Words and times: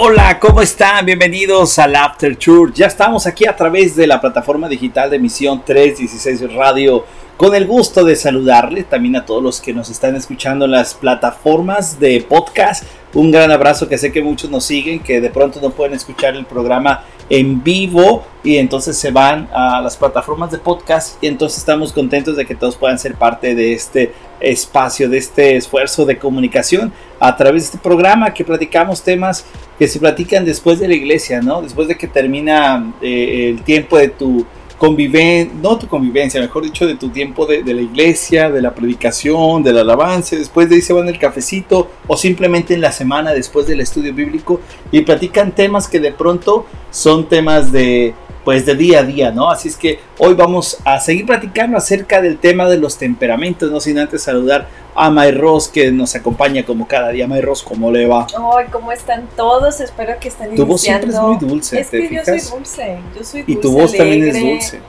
Hola, 0.00 0.38
¿cómo 0.38 0.60
están? 0.62 1.04
Bienvenidos 1.06 1.76
al 1.80 1.96
After 1.96 2.36
Tour. 2.36 2.72
Ya 2.72 2.86
estamos 2.86 3.26
aquí 3.26 3.46
a 3.46 3.56
través 3.56 3.96
de 3.96 4.06
la 4.06 4.20
plataforma 4.20 4.68
digital 4.68 5.10
de 5.10 5.18
Misión 5.18 5.64
316 5.64 6.54
Radio. 6.54 7.04
Con 7.36 7.52
el 7.52 7.66
gusto 7.66 8.04
de 8.04 8.14
saludarle 8.14 8.84
también 8.84 9.16
a 9.16 9.26
todos 9.26 9.42
los 9.42 9.60
que 9.60 9.74
nos 9.74 9.90
están 9.90 10.14
escuchando 10.14 10.66
en 10.66 10.70
las 10.70 10.94
plataformas 10.94 11.98
de 11.98 12.20
podcast. 12.20 12.84
Un 13.12 13.32
gran 13.32 13.50
abrazo 13.50 13.88
que 13.88 13.98
sé 13.98 14.12
que 14.12 14.22
muchos 14.22 14.48
nos 14.50 14.64
siguen, 14.64 15.00
que 15.00 15.20
de 15.20 15.30
pronto 15.30 15.60
no 15.60 15.70
pueden 15.70 15.94
escuchar 15.94 16.36
el 16.36 16.46
programa 16.46 17.02
en 17.30 17.62
vivo 17.62 18.24
y 18.42 18.56
entonces 18.56 18.96
se 18.96 19.10
van 19.10 19.48
a 19.52 19.80
las 19.80 19.96
plataformas 19.96 20.50
de 20.50 20.58
podcast 20.58 21.22
y 21.22 21.26
entonces 21.26 21.58
estamos 21.58 21.92
contentos 21.92 22.36
de 22.36 22.46
que 22.46 22.54
todos 22.54 22.76
puedan 22.76 22.98
ser 22.98 23.14
parte 23.14 23.54
de 23.54 23.72
este 23.72 24.12
espacio, 24.40 25.08
de 25.08 25.18
este 25.18 25.56
esfuerzo 25.56 26.06
de 26.06 26.18
comunicación 26.18 26.92
a 27.20 27.36
través 27.36 27.62
de 27.62 27.66
este 27.66 27.78
programa 27.78 28.32
que 28.32 28.44
platicamos 28.44 29.02
temas 29.02 29.44
que 29.78 29.88
se 29.88 29.98
platican 29.98 30.44
después 30.44 30.78
de 30.78 30.88
la 30.88 30.94
iglesia, 30.94 31.40
¿no? 31.40 31.60
Después 31.62 31.88
de 31.88 31.96
que 31.96 32.08
termina 32.08 32.94
eh, 33.02 33.50
el 33.50 33.62
tiempo 33.62 33.98
de 33.98 34.08
tu 34.08 34.46
convivencia, 34.78 35.52
no 35.60 35.76
tu 35.76 35.88
convivencia, 35.88 36.40
mejor 36.40 36.62
dicho, 36.62 36.86
de 36.86 36.94
tu 36.94 37.10
tiempo 37.10 37.44
de, 37.46 37.62
la 37.62 37.82
iglesia, 37.82 38.48
de 38.48 38.62
la 38.62 38.74
predicación, 38.74 39.62
del 39.62 39.78
alabanza, 39.78 40.36
después 40.36 40.68
de 40.68 40.76
ahí 40.76 40.82
se 40.82 40.92
van 40.92 41.08
el 41.08 41.18
cafecito 41.18 41.90
o 42.06 42.16
simplemente 42.16 42.74
en 42.74 42.80
la 42.80 42.92
semana 42.92 43.32
después 43.32 43.66
del 43.66 43.80
estudio 43.80 44.14
bíblico 44.14 44.60
y 44.92 45.02
platican 45.02 45.52
temas 45.52 45.88
que 45.88 46.00
de 46.00 46.12
pronto 46.12 46.64
son 46.90 47.28
temas 47.28 47.72
de 47.72 48.14
pues 48.48 48.64
de 48.64 48.74
día 48.74 49.00
a 49.00 49.02
día, 49.02 49.30
¿no? 49.30 49.50
Así 49.50 49.68
es 49.68 49.76
que 49.76 50.00
hoy 50.16 50.32
vamos 50.32 50.78
a 50.82 50.98
seguir 51.00 51.26
platicando 51.26 51.76
acerca 51.76 52.22
del 52.22 52.38
tema 52.38 52.66
de 52.66 52.78
los 52.78 52.96
temperamentos, 52.96 53.70
no 53.70 53.78
sin 53.78 53.98
antes 53.98 54.22
saludar 54.22 54.66
a 54.94 55.10
May 55.10 55.32
Ross 55.32 55.68
que 55.68 55.92
nos 55.92 56.14
acompaña 56.14 56.64
como 56.64 56.88
cada 56.88 57.10
día. 57.10 57.28
May 57.28 57.42
Ross, 57.42 57.62
¿cómo 57.62 57.90
le 57.90 58.06
va? 58.06 58.26
Ay, 58.56 58.64
¿cómo 58.72 58.90
están 58.90 59.28
todos? 59.36 59.82
Espero 59.82 60.14
que 60.18 60.28
estén 60.28 60.54
Tu 60.54 60.64
voz 60.64 60.80
siempre 60.80 61.10
es 61.10 61.20
muy 61.20 61.36
dulce, 61.36 61.78
Es 61.78 61.90
que 61.90 62.08
yo 62.10 62.24
soy 62.24 62.40
dulce, 62.58 62.98
yo 63.14 63.22
soy 63.22 63.42
dulce, 63.42 63.52
Y 63.52 63.56
tu 63.56 63.70
voz 63.70 63.94
también 63.94 64.24
es 64.26 64.40
dulce. 64.40 64.80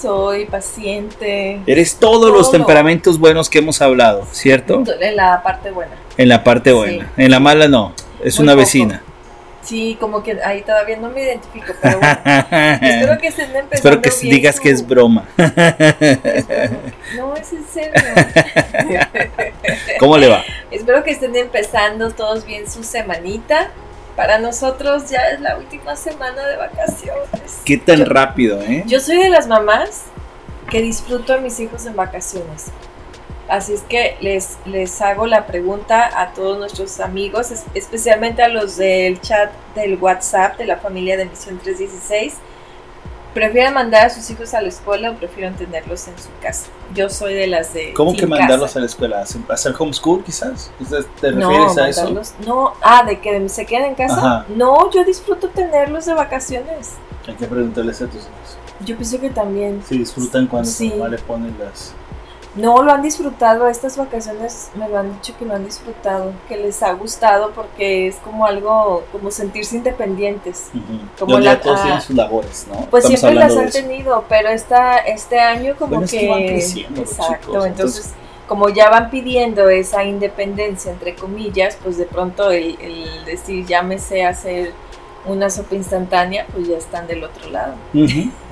Soy 0.00 0.46
paciente. 0.46 1.62
Eres 1.66 1.96
todos 1.96 2.30
los 2.30 2.52
temperamentos 2.52 3.18
buenos 3.18 3.50
que 3.50 3.58
hemos 3.58 3.82
hablado, 3.82 4.24
¿cierto? 4.30 4.84
En 5.00 5.16
la 5.16 5.42
parte 5.42 5.72
buena. 5.72 5.96
En 6.16 6.28
la 6.28 6.44
parte 6.44 6.72
buena. 6.72 7.10
En 7.16 7.32
la 7.32 7.40
mala 7.40 7.66
no, 7.66 7.92
es 8.22 8.38
una 8.38 8.54
vecina. 8.54 9.02
Sí, 9.62 9.96
como 10.00 10.22
que 10.22 10.40
ahí 10.42 10.62
todavía 10.62 10.96
no 10.96 11.10
me 11.10 11.22
identifico, 11.22 11.74
pero 11.80 11.98
bueno. 11.98 12.18
espero 12.82 13.18
que 13.18 13.28
estén 13.28 13.56
empezando 13.56 13.74
Espero 13.74 14.00
que 14.00 14.10
digas 14.28 14.58
que 14.58 14.70
es 14.70 14.86
broma. 14.86 15.28
no, 17.16 17.36
es 17.36 17.52
en 17.52 17.66
serio. 17.66 17.92
¿Cómo 19.98 20.16
le 20.16 20.28
va? 20.28 20.42
Espero 20.70 21.04
que 21.04 21.10
estén 21.10 21.36
empezando 21.36 22.10
todos 22.10 22.46
bien 22.46 22.70
su 22.70 22.82
semanita. 22.82 23.70
Para 24.16 24.38
nosotros 24.38 25.08
ya 25.08 25.30
es 25.30 25.40
la 25.40 25.56
última 25.56 25.96
semana 25.96 26.46
de 26.46 26.56
vacaciones. 26.56 27.60
¿Qué 27.64 27.76
tan 27.76 28.04
rápido, 28.06 28.60
eh? 28.62 28.82
Yo 28.86 29.00
soy 29.00 29.18
de 29.18 29.28
las 29.28 29.46
mamás 29.46 30.04
que 30.70 30.82
disfruto 30.82 31.34
a 31.34 31.38
mis 31.38 31.58
hijos 31.60 31.86
en 31.86 31.96
vacaciones. 31.96 32.66
Así 33.50 33.72
es 33.72 33.82
que 33.82 34.16
les, 34.20 34.58
les 34.64 35.02
hago 35.02 35.26
la 35.26 35.48
pregunta 35.48 36.08
a 36.20 36.32
todos 36.34 36.56
nuestros 36.56 37.00
amigos, 37.00 37.48
especialmente 37.74 38.44
a 38.44 38.48
los 38.48 38.76
del 38.76 39.20
chat 39.20 39.50
del 39.74 39.96
WhatsApp 40.00 40.56
de 40.56 40.66
la 40.66 40.76
familia 40.76 41.16
de 41.16 41.24
Misión 41.24 41.58
316. 41.58 42.34
¿Prefieren 43.34 43.74
mandar 43.74 44.06
a 44.06 44.10
sus 44.10 44.30
hijos 44.30 44.54
a 44.54 44.62
la 44.62 44.68
escuela 44.68 45.10
o 45.10 45.14
prefieren 45.14 45.56
tenerlos 45.56 46.06
en 46.06 46.16
su 46.16 46.28
casa? 46.40 46.68
Yo 46.94 47.10
soy 47.10 47.34
de 47.34 47.48
las 47.48 47.74
de. 47.74 47.92
¿Cómo 47.92 48.16
que 48.16 48.24
mandarlos 48.24 48.76
a 48.76 48.80
la 48.80 48.86
escuela? 48.86 49.24
¿Hacer 49.48 49.74
homeschool 49.76 50.22
quizás? 50.22 50.70
¿Te 51.20 51.32
refieres 51.32 51.76
a 51.76 51.88
eso? 51.88 52.22
No, 52.46 52.74
ah, 52.80 53.04
de 53.04 53.18
que 53.18 53.48
se 53.48 53.66
queden 53.66 53.86
en 53.86 53.94
casa. 53.96 54.46
No, 54.48 54.92
yo 54.92 55.02
disfruto 55.02 55.48
tenerlos 55.48 56.06
de 56.06 56.14
vacaciones. 56.14 56.92
Hay 57.26 57.34
que 57.34 57.46
preguntarles 57.46 58.00
a 58.00 58.06
tus 58.06 58.22
hijos. 58.22 58.58
Yo 58.84 58.96
pensé 58.96 59.18
que 59.18 59.30
también. 59.30 59.82
Sí, 59.88 59.98
disfrutan 59.98 60.46
cuando 60.46 60.70
sí. 60.70 60.90
mamá 60.90 61.08
le 61.08 61.18
pone 61.18 61.52
las 61.58 61.94
no, 62.54 62.82
lo 62.82 62.92
han 62.92 63.02
disfrutado, 63.02 63.68
estas 63.68 63.96
vacaciones 63.96 64.70
me 64.74 64.88
lo 64.88 64.98
han 64.98 65.12
dicho 65.14 65.34
que 65.38 65.44
lo 65.44 65.54
han 65.54 65.64
disfrutado, 65.64 66.32
que 66.48 66.56
les 66.56 66.82
ha 66.82 66.92
gustado 66.92 67.52
porque 67.52 68.08
es 68.08 68.16
como 68.16 68.44
algo, 68.46 69.04
como 69.12 69.30
sentirse 69.30 69.76
independientes. 69.76 70.70
Como 71.18 71.38
la, 71.38 71.60
todos 71.60 71.82
tienen 71.82 72.00
sus 72.00 72.16
labores, 72.16 72.66
¿no? 72.68 72.86
Pues 72.86 73.06
siempre 73.06 73.34
las 73.34 73.56
han 73.56 73.70
tenido, 73.70 74.24
pero 74.28 74.48
esta, 74.48 74.98
este 74.98 75.38
año 75.38 75.76
como 75.78 76.04
que... 76.04 76.58
exacto, 76.96 77.64
entonces 77.64 78.10
como 78.48 78.68
ya 78.68 78.90
van 78.90 79.10
pidiendo 79.10 79.68
esa 79.68 80.02
independencia, 80.02 80.90
entre 80.90 81.14
comillas, 81.14 81.78
pues 81.84 81.98
de 81.98 82.04
pronto 82.04 82.50
el, 82.50 82.76
el 82.80 83.24
decir 83.24 83.64
ya 83.64 83.80
me 83.84 84.00
sé 84.00 84.24
hacer 84.24 84.72
una 85.26 85.50
sopa 85.50 85.74
instantánea, 85.74 86.46
pues 86.52 86.68
ya 86.68 86.76
están 86.76 87.06
del 87.06 87.24
otro 87.24 87.50
lado. 87.50 87.74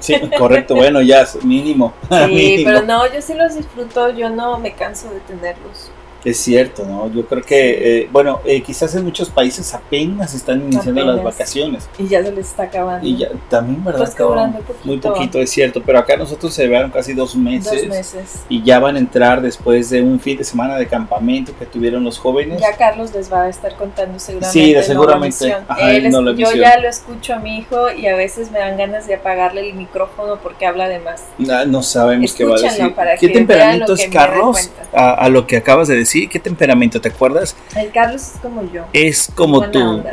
Sí, 0.01 0.21
correcto, 0.37 0.75
bueno, 0.75 1.01
ya 1.01 1.23
es 1.23 1.43
mínimo. 1.45 1.95
Sí, 2.29 2.63
pero 2.65 2.83
no, 2.83 3.13
yo 3.13 3.21
sí 3.23 3.35
los 3.35 3.55
disfruto, 3.55 4.11
yo 4.11 4.31
no 4.31 4.59
me 4.59 4.73
canso 4.73 5.11
de 5.11 5.21
tenerlos. 5.21 5.91
Es 6.29 6.37
cierto, 6.37 6.85
¿no? 6.85 7.11
Yo 7.11 7.27
creo 7.27 7.43
que, 7.43 8.01
eh, 8.01 8.09
bueno, 8.13 8.41
eh, 8.45 8.63
quizás 8.63 8.95
en 8.95 9.03
muchos 9.03 9.31
países 9.31 9.73
apenas 9.73 10.35
están 10.35 10.61
iniciando 10.61 11.03
las 11.03 11.25
vacaciones. 11.25 11.89
Y 11.99 12.07
ya 12.07 12.23
se 12.23 12.31
les 12.33 12.49
está 12.49 12.65
acabando. 12.65 13.07
Y 13.07 13.17
ya, 13.17 13.29
también, 13.49 13.83
¿verdad? 13.83 14.01
Pues 14.01 14.15
poquito. 14.15 14.79
Muy 14.85 14.99
poquito, 14.99 15.39
es 15.39 15.49
cierto. 15.49 15.83
Pero 15.83 15.99
acá 15.99 16.19
nosotros 16.19 16.53
se 16.53 16.65
llevaron 16.65 16.91
casi 16.91 17.15
dos 17.15 17.35
meses. 17.35 17.81
Dos 17.81 17.89
meses. 17.89 18.45
Y 18.51 18.63
ya 18.63 18.79
van 18.79 18.97
a 18.97 18.99
entrar 18.99 19.41
después 19.41 19.89
de 19.89 20.03
un 20.03 20.21
fin 20.21 20.37
de 20.37 20.45
semana 20.45 20.77
de 20.77 20.87
campamento 20.87 21.57
que 21.59 21.65
tuvieron 21.65 22.05
los 22.05 22.19
jóvenes. 22.19 22.61
Ya 22.61 22.77
Carlos 22.77 23.15
les 23.15 23.33
va 23.33 23.45
a 23.45 23.49
estar 23.49 23.75
contando 23.77 24.19
seguramente. 24.19 24.53
Sí, 24.53 24.77
seguramente. 24.83 25.57
yo 26.37 26.53
ya 26.53 26.79
lo 26.79 26.91
escucho 26.91 27.33
a 27.33 27.39
mi 27.39 27.57
hijo 27.57 27.91
y 27.91 28.07
a 28.07 28.17
veces 28.17 28.51
me 28.51 28.59
dan 28.59 28.77
ganas 28.77 29.07
de 29.07 29.15
apagarle 29.15 29.67
el 29.67 29.75
micrófono 29.75 30.39
porque 30.43 30.67
habla 30.67 30.91
de 30.91 30.99
más. 30.99 31.25
Ah, 31.51 31.65
no, 31.67 31.83
sabemos 31.83 32.35
qué 32.35 32.45
va 32.45 32.57
a 32.57 32.61
decir. 32.61 32.95
¿Qué 33.19 33.31
temperamento 33.31 33.95
es 33.95 34.09
Carlos 34.09 34.71
a 34.93 35.27
lo 35.31 35.47
que 35.47 35.57
acabas 35.57 35.89
de 35.89 35.97
decir? 35.97 36.18
Sí, 36.19 36.29
¿qué 36.29 36.39
temperamento? 36.39 37.01
¿Te 37.01 37.09
acuerdas? 37.09 37.57
El 37.77 37.91
Carlos 37.91 38.23
es 38.23 38.41
como 38.41 38.73
yo. 38.73 38.85
Es 38.93 39.33
como 39.35 39.71
tú. 39.71 40.03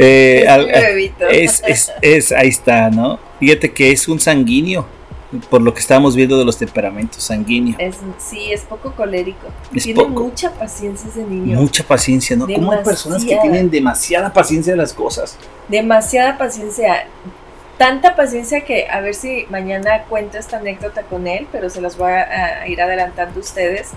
Eh, 0.00 0.46
es, 1.32 1.60
es, 1.66 1.92
es, 2.00 2.30
ahí 2.30 2.46
está, 2.46 2.88
¿no? 2.88 3.18
Fíjate 3.40 3.72
que 3.72 3.90
es 3.90 4.06
un 4.06 4.20
sanguíneo, 4.20 4.86
por 5.50 5.60
lo 5.60 5.74
que 5.74 5.80
estamos 5.80 6.14
viendo 6.14 6.38
de 6.38 6.44
los 6.44 6.56
temperamentos, 6.56 7.20
sanguíneo. 7.24 7.76
sí, 8.18 8.52
es 8.52 8.60
poco 8.60 8.92
colérico. 8.92 9.48
Tiene 9.72 10.04
mucha 10.04 10.52
paciencia 10.52 11.10
ese 11.10 11.24
niño. 11.24 11.58
Mucha 11.60 11.82
paciencia, 11.82 12.36
¿no? 12.36 12.46
Como 12.46 12.70
hay 12.70 12.84
personas 12.84 13.24
que 13.24 13.36
tienen 13.42 13.70
demasiada 13.70 14.32
paciencia 14.32 14.74
de 14.74 14.76
las 14.76 14.92
cosas? 14.92 15.36
Demasiada 15.68 16.38
paciencia 16.38 17.08
tanta 17.78 18.16
paciencia 18.16 18.62
que 18.62 18.88
a 18.88 19.00
ver 19.00 19.14
si 19.14 19.46
mañana 19.50 20.02
cuento 20.04 20.36
esta 20.36 20.58
anécdota 20.58 21.02
con 21.02 21.26
él, 21.26 21.46
pero 21.50 21.70
se 21.70 21.80
las 21.80 21.96
voy 21.96 22.12
a, 22.12 22.66
ir 22.66 22.82
adelantando 22.82 23.40
ustedes, 23.40 23.92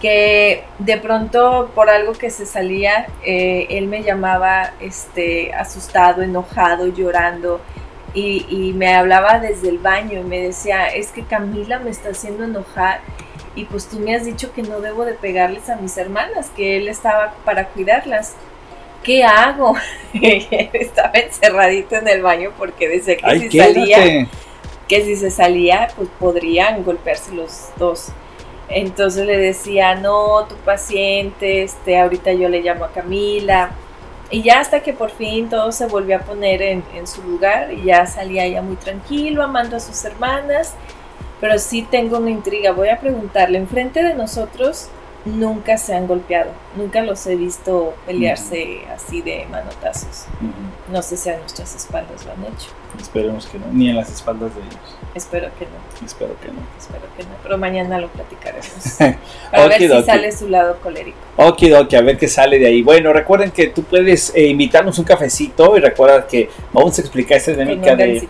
que 0.00 0.62
de 0.78 0.96
pronto 0.98 1.70
por 1.74 1.90
algo 1.90 2.12
que 2.12 2.30
se 2.30 2.46
salía, 2.46 3.08
eh, 3.24 3.66
él 3.70 3.88
me 3.88 4.02
llamaba 4.02 4.72
este, 4.80 5.52
asustado, 5.52 6.22
enojado, 6.22 6.86
llorando. 6.86 7.60
Y, 8.14 8.46
y, 8.48 8.72
me 8.72 8.94
hablaba 8.94 9.38
desde 9.38 9.68
el 9.68 9.78
baño 9.78 10.20
y 10.20 10.24
me 10.24 10.40
decía, 10.40 10.86
es 10.86 11.12
que 11.12 11.24
Camila 11.24 11.78
me 11.78 11.90
está 11.90 12.08
haciendo 12.08 12.44
enojar 12.44 13.00
y 13.58 13.64
pues 13.64 13.86
tú 13.86 13.98
me 13.98 14.14
has 14.14 14.24
dicho 14.24 14.52
que 14.52 14.62
no 14.62 14.80
debo 14.80 15.04
de 15.04 15.14
pegarles 15.14 15.68
a 15.68 15.74
mis 15.76 15.96
hermanas, 15.98 16.50
que 16.56 16.76
él 16.76 16.86
estaba 16.86 17.34
para 17.44 17.66
cuidarlas. 17.66 18.34
¿Qué 19.08 19.24
hago? 19.24 19.74
Estaba 20.12 21.12
encerradito 21.14 21.96
en 21.96 22.08
el 22.08 22.20
baño 22.20 22.52
porque 22.58 22.88
decía 22.88 23.16
que 23.16 23.40
si 23.40 23.58
salía, 23.58 24.28
que 24.86 25.02
si 25.02 25.16
se 25.16 25.30
salía, 25.30 25.88
pues 25.96 26.10
podrían 26.20 26.84
golpearse 26.84 27.34
los 27.34 27.70
dos. 27.78 28.08
Entonces 28.68 29.24
le 29.24 29.38
decía, 29.38 29.94
no, 29.94 30.44
tu 30.46 30.56
paciente, 30.56 31.62
este, 31.62 31.98
ahorita 31.98 32.34
yo 32.34 32.50
le 32.50 32.60
llamo 32.60 32.84
a 32.84 32.92
Camila. 32.92 33.70
Y 34.30 34.42
ya 34.42 34.60
hasta 34.60 34.80
que 34.80 34.92
por 34.92 35.08
fin 35.10 35.48
todo 35.48 35.72
se 35.72 35.86
volvió 35.86 36.16
a 36.16 36.20
poner 36.20 36.60
en, 36.60 36.84
en 36.94 37.06
su 37.06 37.22
lugar 37.22 37.72
y 37.72 37.84
ya 37.84 38.06
salía 38.06 38.46
ya 38.46 38.60
muy 38.60 38.76
tranquilo, 38.76 39.42
amando 39.42 39.78
a 39.78 39.80
sus 39.80 40.04
hermanas. 40.04 40.74
Pero 41.40 41.58
sí 41.58 41.80
tengo 41.90 42.18
una 42.18 42.28
intriga, 42.28 42.72
voy 42.72 42.90
a 42.90 43.00
preguntarle, 43.00 43.56
enfrente 43.56 44.02
de 44.02 44.14
nosotros 44.14 44.90
nunca 45.24 45.76
se 45.78 45.94
han 45.94 46.06
golpeado, 46.06 46.50
nunca 46.76 47.02
los 47.02 47.26
he 47.26 47.36
visto 47.36 47.94
pelearse 48.06 48.80
así 48.94 49.20
de 49.22 49.46
manotazos. 49.50 50.26
No 50.90 51.02
sé 51.02 51.16
si 51.16 51.30
a 51.30 51.38
nuestras 51.38 51.74
espaldas 51.74 52.24
lo 52.24 52.32
han 52.32 52.44
hecho. 52.44 52.68
Esperemos 52.98 53.46
que 53.46 53.58
no, 53.58 53.66
ni 53.72 53.90
en 53.90 53.96
las 53.96 54.10
espaldas 54.10 54.54
de 54.54 54.62
ellos. 54.62 54.78
Espero 55.14 55.48
que 55.58 55.66
no. 55.66 56.06
Espero 56.06 56.34
que 56.40 56.48
no. 56.48 56.60
Espero 56.78 57.02
que 57.16 57.22
no, 57.24 57.30
pero 57.42 57.58
mañana 57.58 57.98
lo 57.98 58.08
platicaremos. 58.08 59.00
a 59.52 59.66
ver 59.66 59.78
si 59.78 60.02
sale 60.02 60.32
su 60.32 60.48
lado 60.48 60.78
colérico. 60.80 61.18
Ok, 61.36 61.64
ok, 61.78 61.94
a 61.94 62.00
ver 62.00 62.16
qué 62.16 62.28
sale 62.28 62.58
de 62.58 62.66
ahí. 62.66 62.82
Bueno, 62.82 63.12
recuerden 63.12 63.50
que 63.50 63.68
tú 63.68 63.82
puedes 63.82 64.34
eh, 64.34 64.46
invitarnos 64.46 64.98
un 64.98 65.04
cafecito 65.04 65.76
y 65.76 65.80
recuerda 65.80 66.26
que 66.26 66.48
vamos 66.72 66.96
a 66.98 67.00
explicar 67.00 67.38
esta 67.38 67.52
dinámica 67.52 67.94
de 67.94 68.28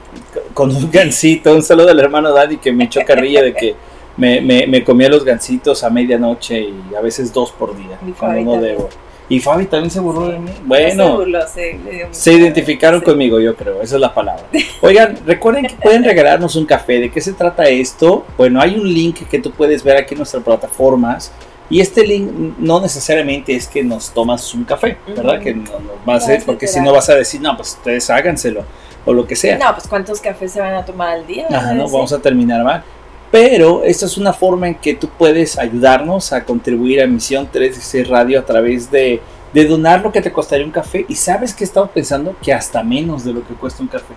con 0.55 0.75
un 0.75 0.91
gancito. 0.91 1.55
Un 1.55 1.63
saludo 1.63 1.91
al 1.91 2.01
hermano 2.01 2.33
Daddy 2.33 2.59
que 2.59 2.73
me 2.73 2.85
echó 2.85 3.01
carrilla 3.07 3.43
de 3.43 3.55
que 3.55 3.77
me, 4.19 4.41
me, 4.41 4.67
me, 4.67 4.85
comía 4.85 5.09
los 5.09 5.25
gancitos 5.25 5.83
a 5.85 5.91
medianoche 5.91 6.61
y 6.61 6.95
a 6.97 7.01
veces 7.01 7.33
dos 7.33 7.53
por 7.53 7.77
día, 7.77 7.99
cuando 8.19 8.57
no 8.57 8.61
debo. 8.61 8.89
Y 9.31 9.41
Fabi 9.41 9.67
también 9.67 9.91
se 9.91 10.01
burló 10.01 10.29
de 10.29 10.39
mí. 10.39 10.51
Se 10.51 10.63
Bueno, 10.65 11.17
burló, 11.19 11.47
se, 11.47 11.79
dio 11.79 12.09
se 12.11 12.33
identificaron 12.33 13.01
sí. 13.01 13.07
conmigo, 13.07 13.39
yo 13.41 13.55
creo, 13.55 13.83
esa 13.83 13.97
es 13.97 14.01
la 14.01 14.15
palabra. 14.15 14.45
Oigan, 14.81 15.19
recuerden 15.27 15.67
que 15.67 15.75
pueden 15.75 16.03
regalarnos 16.03 16.57
un 16.57 16.65
café. 16.65 16.99
¿De 16.99 17.11
qué 17.11 17.21
se 17.21 17.35
trata 17.35 17.65
esto? 17.69 18.25
Bueno, 18.39 18.61
hay 18.61 18.77
un 18.77 18.93
link 18.93 19.29
que 19.29 19.39
tú 19.39 19.53
puedes 19.53 19.85
ver 19.85 19.99
aquí 19.99 20.15
en 20.15 20.19
nuestras 20.19 20.43
plataformas. 20.43 21.31
Y 21.71 21.83
este 21.83 22.07
link 22.07 22.31
no 22.59 22.81
necesariamente 22.81 23.55
es 23.55 23.67
que 23.67 23.85
nos 23.85 24.11
tomas 24.15 24.55
un 24.55 24.65
café, 24.65 24.97
¿verdad? 25.07 25.35
Ujú. 25.35 25.45
Que 25.45 25.55
no 25.55 25.73
nos 25.73 26.09
va 26.09 26.15
a 26.15 26.17
hacer, 26.17 26.43
porque 26.47 26.67
si 26.67 26.81
no 26.81 26.93
vas 26.95 27.11
a 27.11 27.15
decir, 27.15 27.43
no, 27.43 27.55
pues 27.57 27.75
ustedes 27.75 28.09
háganselo, 28.09 28.65
o 29.05 29.13
lo 29.13 29.27
que 29.27 29.37
sea. 29.37 29.59
No, 29.59 29.75
pues 29.75 29.87
¿cuántos 29.87 30.19
cafés 30.23 30.53
se 30.53 30.61
van 30.61 30.73
a 30.73 30.87
tomar 30.87 31.11
al 31.11 31.27
día? 31.27 31.47
Ajá, 31.51 31.75
no, 31.75 31.85
vamos 31.91 32.11
a 32.15 32.19
terminar 32.21 32.65
mal. 32.65 32.83
Pero 33.31 33.85
esta 33.85 34.07
es 34.07 34.17
una 34.17 34.33
forma 34.33 34.69
en 34.69 34.75
que 34.75 34.95
tú 34.95 35.09
puedes 35.09 35.59
ayudarnos 35.59 36.33
a 36.33 36.45
contribuir 36.45 37.03
a 37.03 37.07
Misión 37.07 37.47
316 37.51 38.09
Radio 38.09 38.41
a 38.41 38.45
través 38.45 38.91
de, 38.91 39.21
de 39.53 39.65
donar 39.67 40.03
lo 40.03 40.11
que 40.11 40.23
te 40.23 40.33
costaría 40.33 40.65
un 40.65 40.73
café. 40.73 41.05
Y 41.09 41.15
sabes 41.15 41.53
que 41.53 41.65
he 41.65 41.67
estado 41.67 41.89
pensando 41.89 42.35
que 42.43 42.53
hasta 42.53 42.83
menos 42.83 43.25
de 43.25 43.33
lo 43.35 43.47
que 43.47 43.55
cuesta 43.55 43.83
un 43.83 43.89
café. 43.89 44.15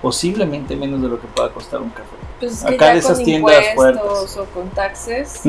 Posiblemente 0.00 0.74
menos 0.74 1.02
de 1.02 1.08
lo 1.08 1.20
que 1.20 1.26
pueda 1.26 1.50
costar 1.50 1.82
un 1.82 1.90
café. 1.90 2.16
Pues 2.40 2.64
acá 2.64 2.86
ya 2.86 2.92
de 2.94 2.98
esas 3.00 3.16
con 3.18 3.24
tiendas 3.24 3.64
fuertes. 3.74 4.36
o 4.38 4.44
con 4.46 4.70
taxes. 4.70 5.42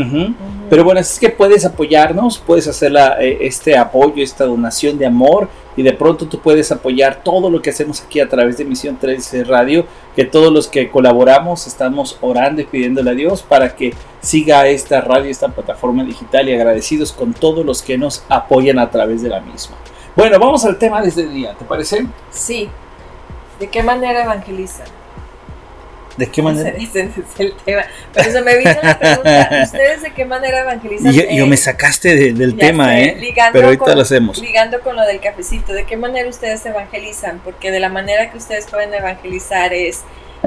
Pero 0.69 0.83
bueno, 0.83 0.99
es 0.99 1.17
que 1.17 1.29
puedes 1.29 1.63
apoyarnos, 1.63 2.37
puedes 2.37 2.67
hacer 2.67 2.91
la, 2.91 3.21
eh, 3.23 3.37
este 3.39 3.77
apoyo, 3.77 4.21
esta 4.21 4.43
donación 4.43 4.97
de 4.97 5.05
amor 5.05 5.47
y 5.75 5.83
de 5.83 5.93
pronto 5.93 6.27
tú 6.27 6.39
puedes 6.39 6.71
apoyar 6.71 7.23
todo 7.23 7.49
lo 7.49 7.61
que 7.61 7.69
hacemos 7.69 8.01
aquí 8.01 8.19
a 8.19 8.27
través 8.27 8.57
de 8.57 8.65
Misión 8.65 8.97
13 8.97 9.43
Radio, 9.45 9.85
que 10.15 10.25
todos 10.25 10.51
los 10.51 10.67
que 10.67 10.89
colaboramos 10.89 11.67
estamos 11.67 12.17
orando 12.21 12.61
y 12.61 12.65
pidiéndole 12.65 13.11
a 13.11 13.13
Dios 13.13 13.41
para 13.41 13.75
que 13.75 13.93
siga 14.19 14.67
esta 14.67 15.01
radio, 15.01 15.29
esta 15.29 15.49
plataforma 15.49 16.03
digital 16.03 16.49
y 16.49 16.53
agradecidos 16.53 17.11
con 17.11 17.33
todos 17.33 17.65
los 17.65 17.81
que 17.81 17.97
nos 17.97 18.23
apoyan 18.29 18.79
a 18.79 18.89
través 18.89 19.21
de 19.21 19.29
la 19.29 19.39
misma. 19.41 19.75
Bueno, 20.15 20.39
vamos 20.39 20.65
al 20.65 20.77
tema 20.77 21.01
de 21.01 21.09
este 21.09 21.27
día, 21.27 21.53
¿te 21.53 21.65
parece? 21.65 22.05
Sí. 22.31 22.69
¿De 23.59 23.69
qué 23.69 23.81
manera 23.81 24.23
evangelizan? 24.23 25.00
¿De 26.21 26.29
qué 26.29 26.41
manera? 26.43 26.69
Ese, 26.69 26.81
ese 27.01 27.21
es 27.21 27.39
el 27.39 27.53
tema. 27.65 27.83
Pero 28.13 28.31
se 28.31 28.41
me 28.43 28.57
vino 28.57 28.71
la 28.83 28.99
pregunta. 28.99 29.49
¿Ustedes 29.63 30.01
de 30.03 30.13
qué 30.13 30.23
manera 30.25 30.59
evangelizan? 30.61 31.11
Yo, 31.11 31.23
yo 31.23 31.45
Eh, 31.45 31.47
me 31.47 31.57
sacaste 31.57 32.15
de- 32.15 32.33
del 32.33 32.55
ya 32.55 32.67
tema, 32.67 32.89
sé, 32.89 33.03
¿eh? 33.03 33.15
ligando 33.19 33.53
Pero 33.53 33.65
ahorita 33.67 33.85
con- 33.85 33.95
lo 33.95 34.01
hacemos. 34.01 34.37
Ligando 34.39 34.81
con 34.81 34.95
lo 34.95 35.01
del 35.01 35.19
cafecito, 35.19 35.73
¿de 35.73 35.85
qué 35.85 35.97
manera 35.97 36.29
ustedes 36.29 36.63
evangelizan? 36.65 37.41
Porque 37.43 37.71
de 37.71 37.79
la 37.79 37.89
manera 37.89 38.29
que 38.29 38.37
ustedes 38.37 38.67
pueden 38.67 38.93
evangelizar 38.93 39.73
es 39.73 40.01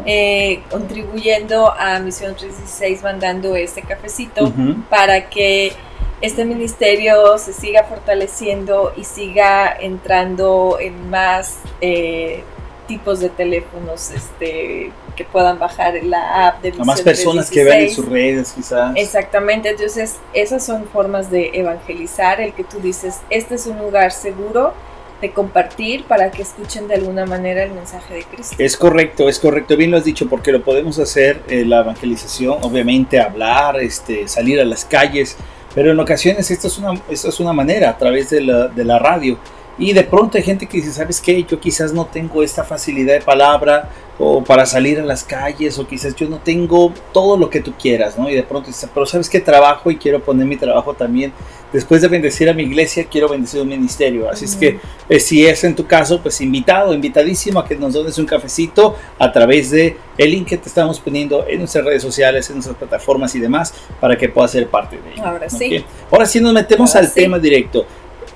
eh, 0.06 0.60
contribuyendo 0.70 1.72
a 1.72 1.98
Misión 1.98 2.36
316, 2.36 3.02
mandando 3.02 3.56
este 3.56 3.82
cafecito 3.82 4.52
para 4.90 5.28
que 5.28 5.72
este 6.20 6.44
ministerio 6.44 7.36
se 7.38 7.52
siga 7.52 7.84
fortaleciendo 7.84 8.92
y 8.96 9.04
siga 9.04 9.74
entrando 9.78 10.78
en 10.80 11.10
más 11.10 11.58
eh, 11.80 12.42
tipos 12.86 13.20
de 13.20 13.28
teléfonos 13.28 14.10
este, 14.10 14.90
que 15.16 15.24
puedan 15.24 15.58
bajar 15.58 15.94
la 16.02 16.48
app 16.48 16.62
de 16.62 16.72
A 16.78 16.84
más 16.84 17.02
personas 17.02 17.50
que 17.50 17.64
vean 17.64 17.80
en 17.80 17.86
316. 17.86 17.94
sus 17.94 18.08
redes, 18.08 18.52
quizás. 18.52 18.92
Exactamente, 18.96 19.70
entonces 19.70 20.16
esas 20.32 20.64
son 20.64 20.86
formas 20.86 21.30
de 21.30 21.50
evangelizar, 21.54 22.40
el 22.40 22.52
que 22.52 22.64
tú 22.64 22.80
dices, 22.80 23.20
este 23.30 23.54
es 23.54 23.66
un 23.66 23.78
lugar 23.78 24.12
seguro 24.12 24.72
de 25.20 25.30
compartir 25.30 26.04
para 26.04 26.30
que 26.30 26.42
escuchen 26.42 26.88
de 26.88 26.94
alguna 26.94 27.24
manera 27.24 27.62
el 27.62 27.72
mensaje 27.72 28.14
de 28.14 28.22
Cristo. 28.24 28.56
Es 28.58 28.76
correcto, 28.76 29.28
es 29.28 29.38
correcto, 29.38 29.76
bien 29.76 29.90
lo 29.90 29.96
has 29.96 30.04
dicho, 30.04 30.28
porque 30.28 30.52
lo 30.52 30.62
podemos 30.62 30.98
hacer 30.98 31.40
eh, 31.48 31.64
la 31.64 31.80
evangelización, 31.80 32.58
obviamente 32.62 33.20
hablar, 33.20 33.80
este, 33.80 34.28
salir 34.28 34.60
a 34.60 34.64
las 34.64 34.84
calles, 34.84 35.36
pero 35.74 35.90
en 35.90 35.98
ocasiones 35.98 36.50
esto 36.50 36.68
es 36.68 36.78
una, 36.78 37.00
esto 37.08 37.28
es 37.28 37.40
una 37.40 37.52
manera 37.52 37.90
a 37.90 37.98
través 37.98 38.30
de 38.30 38.42
la, 38.42 38.68
de 38.68 38.84
la 38.84 38.98
radio. 38.98 39.38
Y 39.78 39.92
de 39.92 40.04
pronto 40.04 40.38
hay 40.38 40.44
gente 40.44 40.66
que 40.66 40.76
dice, 40.78 40.92
¿sabes 40.92 41.20
qué? 41.20 41.42
Yo 41.44 41.58
quizás 41.58 41.92
no 41.92 42.06
tengo 42.06 42.42
esta 42.42 42.62
facilidad 42.64 43.14
de 43.14 43.20
palabra 43.20 43.90
o 44.18 44.44
para 44.44 44.64
salir 44.64 45.00
a 45.00 45.04
las 45.04 45.24
calles 45.24 45.76
o 45.78 45.86
quizás 45.88 46.14
yo 46.14 46.28
no 46.28 46.38
tengo 46.38 46.92
todo 47.12 47.36
lo 47.36 47.50
que 47.50 47.60
tú 47.60 47.72
quieras, 47.80 48.16
¿no? 48.16 48.30
Y 48.30 48.34
de 48.34 48.44
pronto 48.44 48.68
dices, 48.68 48.88
pero 48.94 49.06
¿sabes 49.06 49.28
qué? 49.28 49.40
Trabajo 49.40 49.90
y 49.90 49.96
quiero 49.96 50.22
poner 50.22 50.46
mi 50.46 50.56
trabajo 50.56 50.94
también. 50.94 51.32
Después 51.72 52.00
de 52.02 52.06
bendecir 52.06 52.48
a 52.48 52.52
mi 52.52 52.62
iglesia, 52.62 53.06
quiero 53.10 53.28
bendecir 53.28 53.60
un 53.60 53.68
ministerio. 53.68 54.30
Así 54.30 54.44
es 54.44 54.54
que 54.54 54.78
eh, 55.08 55.18
si 55.18 55.44
es 55.44 55.64
en 55.64 55.74
tu 55.74 55.84
caso, 55.88 56.22
pues 56.22 56.40
invitado, 56.40 56.94
invitadísimo 56.94 57.58
a 57.58 57.66
que 57.66 57.74
nos 57.74 57.94
dones 57.94 58.16
un 58.16 58.26
cafecito 58.26 58.94
a 59.18 59.32
través 59.32 59.72
de 59.72 59.96
el 60.16 60.30
link 60.30 60.46
que 60.46 60.56
te 60.58 60.68
estamos 60.68 61.00
poniendo 61.00 61.44
en 61.48 61.58
nuestras 61.58 61.84
redes 61.84 62.02
sociales, 62.02 62.48
en 62.48 62.56
nuestras 62.56 62.76
plataformas 62.76 63.34
y 63.34 63.40
demás, 63.40 63.74
para 64.00 64.16
que 64.16 64.28
puedas 64.28 64.52
ser 64.52 64.68
parte 64.68 64.98
de 64.98 65.14
ello. 65.14 65.26
Ahora 65.26 65.50
sí. 65.50 65.84
Ahora 66.12 66.26
sí 66.26 66.38
nos 66.38 66.52
metemos 66.52 66.94
Ahora 66.94 67.08
al 67.08 67.12
sí. 67.12 67.20
tema 67.20 67.40
directo. 67.40 67.84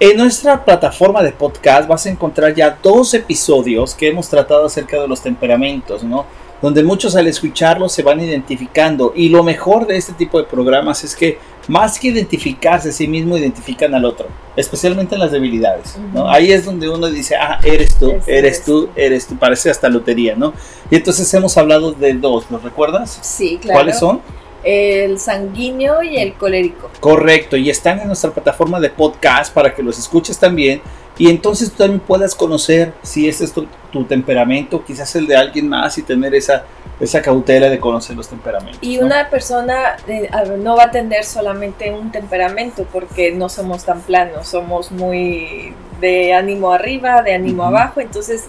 En 0.00 0.16
nuestra 0.16 0.64
plataforma 0.64 1.24
de 1.24 1.32
podcast 1.32 1.88
vas 1.88 2.06
a 2.06 2.10
encontrar 2.10 2.54
ya 2.54 2.78
dos 2.80 3.14
episodios 3.14 3.96
que 3.96 4.06
hemos 4.06 4.28
tratado 4.28 4.66
acerca 4.66 5.00
de 5.00 5.08
los 5.08 5.20
temperamentos, 5.20 6.04
¿no? 6.04 6.24
Donde 6.62 6.84
muchos 6.84 7.16
al 7.16 7.26
escucharlos 7.26 7.94
se 7.94 8.04
van 8.04 8.20
identificando. 8.20 9.12
Y 9.16 9.28
lo 9.28 9.42
mejor 9.42 9.88
de 9.88 9.96
este 9.96 10.12
tipo 10.12 10.38
de 10.38 10.44
programas 10.44 11.02
es 11.02 11.16
que 11.16 11.38
más 11.66 11.98
que 11.98 12.08
identificarse 12.08 12.90
a 12.90 12.92
sí 12.92 13.08
mismo, 13.08 13.36
identifican 13.36 13.92
al 13.92 14.04
otro, 14.04 14.28
especialmente 14.54 15.16
en 15.16 15.20
las 15.20 15.32
debilidades. 15.32 15.98
¿no? 16.14 16.30
Ahí 16.30 16.52
es 16.52 16.64
donde 16.64 16.88
uno 16.88 17.08
dice, 17.08 17.34
ah, 17.34 17.58
eres 17.64 17.96
tú, 17.96 18.10
eres 18.10 18.28
eres 18.28 18.64
tú, 18.64 18.86
tú. 18.86 18.90
eres 18.94 19.26
tú. 19.26 19.36
Parece 19.36 19.68
hasta 19.68 19.88
lotería, 19.88 20.36
¿no? 20.36 20.54
Y 20.92 20.96
entonces 20.96 21.32
hemos 21.34 21.58
hablado 21.58 21.90
de 21.90 22.12
dos, 22.14 22.44
¿los 22.50 22.62
recuerdas? 22.62 23.18
Sí, 23.20 23.58
claro. 23.60 23.80
¿Cuáles 23.80 23.98
son? 23.98 24.20
El 24.70 25.18
sanguíneo 25.18 26.02
y 26.02 26.18
el 26.18 26.34
colérico. 26.34 26.90
Correcto, 27.00 27.56
y 27.56 27.70
están 27.70 28.00
en 28.00 28.06
nuestra 28.06 28.30
plataforma 28.30 28.78
de 28.80 28.90
podcast 28.90 29.52
para 29.54 29.74
que 29.74 29.82
los 29.82 29.98
escuches 29.98 30.38
también 30.38 30.82
y 31.18 31.28
entonces 31.28 31.72
tú 31.72 31.78
también 31.78 32.00
puedas 32.00 32.34
conocer 32.34 32.92
si 33.02 33.28
ese 33.28 33.44
es 33.44 33.52
tu, 33.52 33.66
tu 33.90 34.04
temperamento, 34.04 34.84
quizás 34.84 35.16
el 35.16 35.26
de 35.26 35.36
alguien 35.36 35.68
más 35.68 35.98
y 35.98 36.02
tener 36.02 36.32
esa, 36.34 36.64
esa 37.00 37.20
cautela 37.20 37.68
de 37.68 37.80
conocer 37.80 38.16
los 38.16 38.28
temperamentos. 38.28 38.78
Y 38.82 38.98
¿no? 38.98 39.06
una 39.06 39.28
persona 39.28 39.96
eh, 40.06 40.30
no 40.58 40.76
va 40.76 40.84
a 40.84 40.90
tener 40.92 41.24
solamente 41.24 41.92
un 41.92 42.12
temperamento 42.12 42.86
porque 42.92 43.32
no 43.32 43.48
somos 43.48 43.84
tan 43.84 44.00
planos, 44.00 44.46
somos 44.46 44.92
muy 44.92 45.74
de 46.00 46.32
ánimo 46.32 46.72
arriba, 46.72 47.22
de 47.22 47.34
ánimo 47.34 47.64
abajo, 47.64 48.00
entonces 48.00 48.44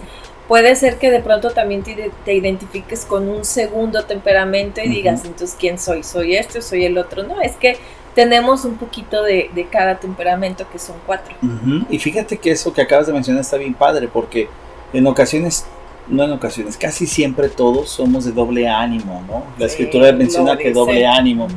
puede 0.50 0.76
ser 0.76 0.98
que 0.98 1.12
de 1.12 1.22
pronto 1.22 1.52
también 1.52 1.84
te, 1.84 2.12
te 2.26 2.34
identifiques 2.34 3.06
con 3.06 3.30
un 3.30 3.46
segundo 3.46 4.04
temperamento 4.04 4.82
y 4.82 4.86
Ujú. 4.88 4.94
digas, 4.96 5.24
entonces, 5.24 5.56
¿quién 5.58 5.80
soy? 5.80 6.04
¿Soy 6.04 6.36
este 6.36 6.60
o 6.60 6.62
soy 6.62 6.84
el 6.84 6.98
otro? 6.98 7.24
No, 7.24 7.40
es 7.40 7.54
que 7.56 7.78
tenemos 8.16 8.66
un 8.66 8.76
poquito 8.76 9.24
de, 9.24 9.50
de 9.56 9.68
cada 9.68 10.00
temperamento 10.00 10.66
que 10.70 10.80
son 10.80 10.96
cuatro. 11.06 11.36
Y 11.90 12.00
fíjate 12.00 12.38
que 12.38 12.52
eso 12.52 12.74
que 12.74 12.82
acabas 12.82 13.08
de 13.08 13.14
mencionar 13.14 13.42
está 13.42 13.56
bien 13.58 13.74
padre 13.76 14.10
porque 14.12 14.50
en 14.92 15.06
ocasiones, 15.08 15.66
no 16.08 16.24
en 16.24 16.32
ocasiones, 16.32 16.76
casi 16.76 17.06
siempre 17.06 17.48
todos 17.50 17.92
somos 17.92 18.26
de 18.26 18.32
doble 18.32 18.68
ánimo, 18.68 19.24
¿no? 19.28 19.44
La 19.60 19.70
Sí, 19.70 19.84
escritura 19.84 20.12
menciona 20.12 20.58
que 20.58 20.72
doble 20.74 21.06
ánimo. 21.06 21.48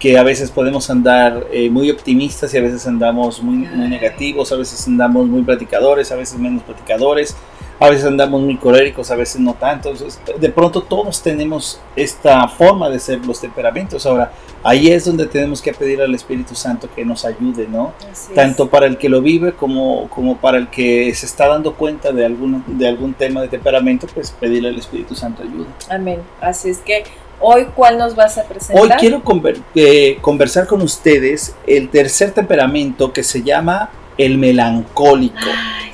Que 0.00 0.16
a 0.16 0.22
veces 0.22 0.50
podemos 0.50 0.88
andar 0.90 1.44
eh, 1.52 1.68
muy 1.70 1.90
optimistas 1.90 2.54
y 2.54 2.58
a 2.58 2.62
veces 2.62 2.86
andamos 2.86 3.42
muy, 3.42 3.66
muy 3.68 3.88
negativos, 3.88 4.50
a 4.52 4.56
veces 4.56 4.86
andamos 4.86 5.26
muy 5.26 5.42
platicadores, 5.42 6.10
a 6.12 6.16
veces 6.16 6.38
menos 6.38 6.62
platicadores, 6.62 7.36
a 7.80 7.88
veces 7.90 8.06
andamos 8.06 8.40
muy 8.42 8.56
coléricos, 8.56 9.10
a 9.10 9.16
veces 9.16 9.40
no 9.40 9.54
tanto. 9.54 9.90
Entonces, 9.90 10.20
de 10.38 10.48
pronto 10.50 10.82
todos 10.82 11.22
tenemos 11.22 11.80
esta 11.94 12.46
forma 12.48 12.88
de 12.90 12.98
ser 12.98 13.24
los 13.24 13.40
temperamentos. 13.40 14.04
Ahora, 14.04 14.32
ahí 14.64 14.90
es 14.90 15.04
donde 15.04 15.26
tenemos 15.26 15.62
que 15.62 15.72
pedir 15.72 16.02
al 16.02 16.12
Espíritu 16.14 16.54
Santo 16.56 16.88
que 16.94 17.04
nos 17.04 17.24
ayude, 17.24 17.68
¿no? 17.68 17.92
Así 18.10 18.32
Tanto 18.34 18.64
es. 18.64 18.68
para 18.70 18.86
el 18.86 18.98
que 18.98 19.08
lo 19.08 19.22
vive 19.22 19.52
como, 19.52 20.08
como 20.10 20.36
para 20.38 20.58
el 20.58 20.68
que 20.68 21.14
se 21.14 21.26
está 21.26 21.46
dando 21.48 21.74
cuenta 21.74 22.10
de 22.10 22.26
algún, 22.26 22.64
de 22.66 22.88
algún 22.88 23.14
tema 23.14 23.40
de 23.42 23.48
temperamento, 23.48 24.06
pues 24.12 24.32
pedirle 24.32 24.70
al 24.70 24.76
Espíritu 24.78 25.14
Santo 25.14 25.42
ayuda. 25.44 25.66
Amén. 25.88 26.20
Así 26.40 26.70
es 26.70 26.78
que 26.78 27.04
hoy, 27.40 27.66
¿cuál 27.76 27.96
nos 27.98 28.16
vas 28.16 28.38
a 28.38 28.42
presentar? 28.42 28.82
Hoy 28.82 28.90
quiero 28.98 29.22
conver- 29.22 29.62
eh, 29.76 30.18
conversar 30.20 30.66
con 30.66 30.82
ustedes 30.82 31.54
el 31.66 31.88
tercer 31.90 32.32
temperamento 32.32 33.12
que 33.12 33.22
se 33.22 33.44
llama 33.44 33.90
el 34.16 34.36
melancólico. 34.38 35.36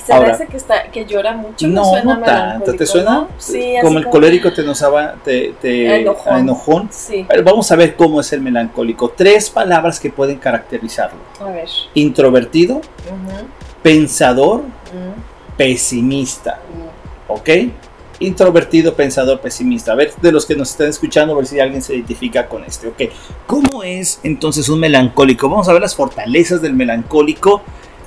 Se 0.05 0.13
Ahora- 0.13 0.37
que, 0.47 0.57
está, 0.57 0.91
que 0.91 1.07
llora 1.07 1.33
mucho. 1.33 1.67
No, 1.67 1.85
suena 1.85 2.17
no 2.17 2.25
tanto. 2.27 2.75
¿Te 2.75 2.85
suena? 2.87 3.11
¿no? 3.11 3.29
Sí, 3.39 3.75
como 3.81 3.99
el 3.99 4.07
colérico 4.11 4.53
te 4.53 4.63
nos 4.63 4.85
te, 5.25 5.55
te- 5.63 6.01
Enojón. 6.01 6.39
enojón. 6.39 6.89
Sí, 6.93 7.25
Pero 7.27 7.43
vamos 7.43 7.73
a 7.73 7.77
ver 7.77 7.97
cómo 7.97 8.21
es 8.21 8.31
el 8.35 8.43
melancólico. 8.43 9.11
Tres 9.17 9.49
palabras 9.49 9.99
que 9.99 10.11
pueden 10.11 10.37
caracterizarlo. 10.39 11.19
a 11.41 11.45
ver. 11.45 11.69
Introvertido, 11.95 12.83
pensador, 13.83 14.61
ujú, 14.61 15.15
pesimista. 15.57 16.61
ujú. 17.29 17.35
¿Ok? 17.39 17.49
Introvertido, 18.21 18.95
pensador, 18.95 19.41
pesimista. 19.41 19.93
A 19.93 19.95
ver, 19.97 20.13
de 20.21 20.31
los 20.33 20.47
que 20.47 20.55
nos 20.55 20.71
están 20.71 20.89
escuchando, 20.89 21.35
a 21.35 21.37
ver 21.39 21.47
si 21.47 21.59
alguien 21.59 21.83
se 21.83 21.95
identifica 21.97 22.47
con 22.47 22.63
este. 22.65 22.89
¿Ok? 22.89 23.03
¿Cómo 23.47 23.83
es 23.83 24.21
entonces 24.23 24.69
un 24.69 24.81
melancólico? 24.81 25.49
Vamos 25.49 25.69
a 25.69 25.73
ver 25.73 25.83
las 25.83 25.97
fortalezas 25.97 26.63
del 26.63 26.75
melancólico 26.75 27.63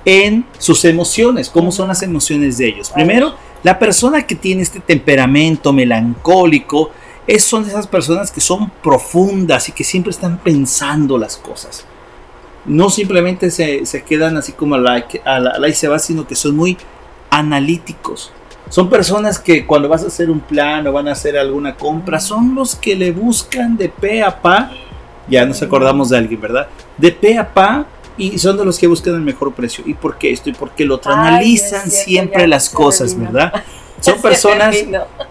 en 0.07 0.45
sus 0.57 0.85
emociones. 0.85 1.49
¿Cómo 1.49 1.69
son 1.69 1.89
las 1.89 2.01
emociones 2.01 2.57
de 2.57 2.69
ellos? 2.69 2.89
Primero, 2.91 3.35
la 3.61 3.77
persona 3.77 4.25
que 4.25 4.35
tiene 4.35 4.61
este 4.61 4.79
temperamento 4.79 5.73
melancólico 5.73 6.91
es, 7.27 7.43
son 7.43 7.65
esas 7.65 7.87
personas 7.87 8.31
que 8.31 8.39
son 8.39 8.71
profundas 8.81 9.67
y 9.67 9.73
que 9.73 9.83
siempre 9.83 10.11
están 10.11 10.37
pensando 10.37 11.17
las 11.17 11.35
cosas. 11.35 11.85
no 12.65 12.89
simplemente 12.89 13.51
se, 13.51 13.85
se 13.85 14.03
quedan 14.03 14.37
así 14.37 14.53
como 14.53 14.77
la, 14.77 15.05
a 15.25 15.35
a 15.35 15.39
la 15.39 15.67
y 15.67 15.73
se 15.73 15.89
va, 15.89 15.99
sino 15.99 16.25
que 16.25 16.35
son 16.35 16.55
muy 16.55 16.77
analíticos. 17.29 18.31
Son 18.69 18.89
personas 18.89 19.39
que 19.39 19.65
cuando 19.65 19.89
vas 19.89 20.05
a 20.05 20.07
hacer 20.07 20.29
un 20.29 20.39
plan 20.39 20.87
o 20.87 20.93
van 20.93 21.09
a 21.09 21.11
hacer 21.13 21.37
alguna 21.37 21.75
compra, 21.75 22.21
son 22.21 22.55
los 22.55 22.75
que 22.75 22.95
le 22.95 23.11
buscan 23.11 23.75
de 23.75 23.89
pe 23.89 24.23
a 24.23 24.41
pa. 24.41 24.71
Ya 25.29 25.45
nos 25.45 25.61
acordamos 25.61 26.09
de 26.09 26.17
alguien, 26.17 26.39
¿verdad? 26.39 26.67
De 26.97 27.11
pe 27.11 27.37
a 27.37 27.53
pa 27.53 27.85
y 28.17 28.37
son 28.39 28.57
de 28.57 28.65
los 28.65 28.79
que 28.79 28.87
buscan 28.87 29.15
el 29.15 29.21
mejor 29.21 29.53
precio. 29.53 29.83
¿Y 29.87 29.93
por 29.93 30.17
qué 30.17 30.31
esto? 30.31 30.49
Y 30.49 30.53
porque 30.53 30.85
lo 30.85 30.99
analizan 31.05 31.89
siempre 31.89 32.41
ya 32.41 32.47
las 32.47 32.69
cosas. 32.69 33.17
¿verdad? 33.17 33.53
Son 34.01 34.21
personas 34.21 34.75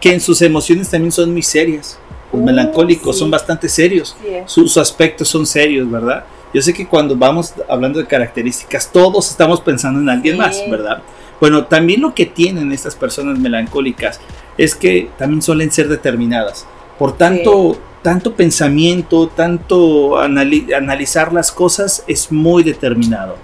que 0.01 0.13
en 0.13 0.21
sus 0.21 0.43
emociones 0.43 0.91
también 0.91 1.13
son 1.13 1.31
muy 1.33 1.43
serias. 1.43 1.99
Los 2.33 2.43
Uh, 2.43 2.45
melancólicos 2.45 3.15
sí. 3.15 3.21
son 3.21 3.31
bastante 3.31 3.69
serios. 3.69 4.17
Sí. 4.21 4.29
Sus 4.47 4.77
aspectos 4.77 5.29
son 5.29 5.47
serios, 5.47 5.89
¿verdad? 5.89 6.25
Yo 6.53 6.61
sé 6.61 6.75
que 6.75 6.87
cuando 6.89 7.15
vamos 7.17 7.55
hablando 7.69 8.01
de 8.01 8.07
características, 8.07 8.91
todos 8.93 9.31
estamos 9.31 9.61
pensando 9.61 10.01
en 10.01 10.09
alguien 10.09 10.35
Sí. 10.35 10.41
más, 10.41 10.61
¿verdad? 10.69 11.03
Bueno, 11.41 11.67
también 11.67 12.01
lo 12.01 12.13
que 12.15 12.27
tienen 12.27 12.73
estas 12.73 12.97
personas 12.97 13.39
melancólicas 13.39 14.21
es 14.59 14.75
que 14.75 15.09
también 15.17 15.41
suelen 15.43 15.71
ser 15.71 15.87
determinadas. 15.89 16.67
Por 16.99 17.17
tanto, 17.17 17.79
tanto 18.07 18.37
pensamiento, 18.37 19.27
tanto 19.27 20.17
anali- 20.17 20.73
analizar 20.73 21.33
las 21.33 21.51
cosas 21.51 22.05
es 22.07 22.31
muy 22.31 22.63
determinado, 22.63 23.35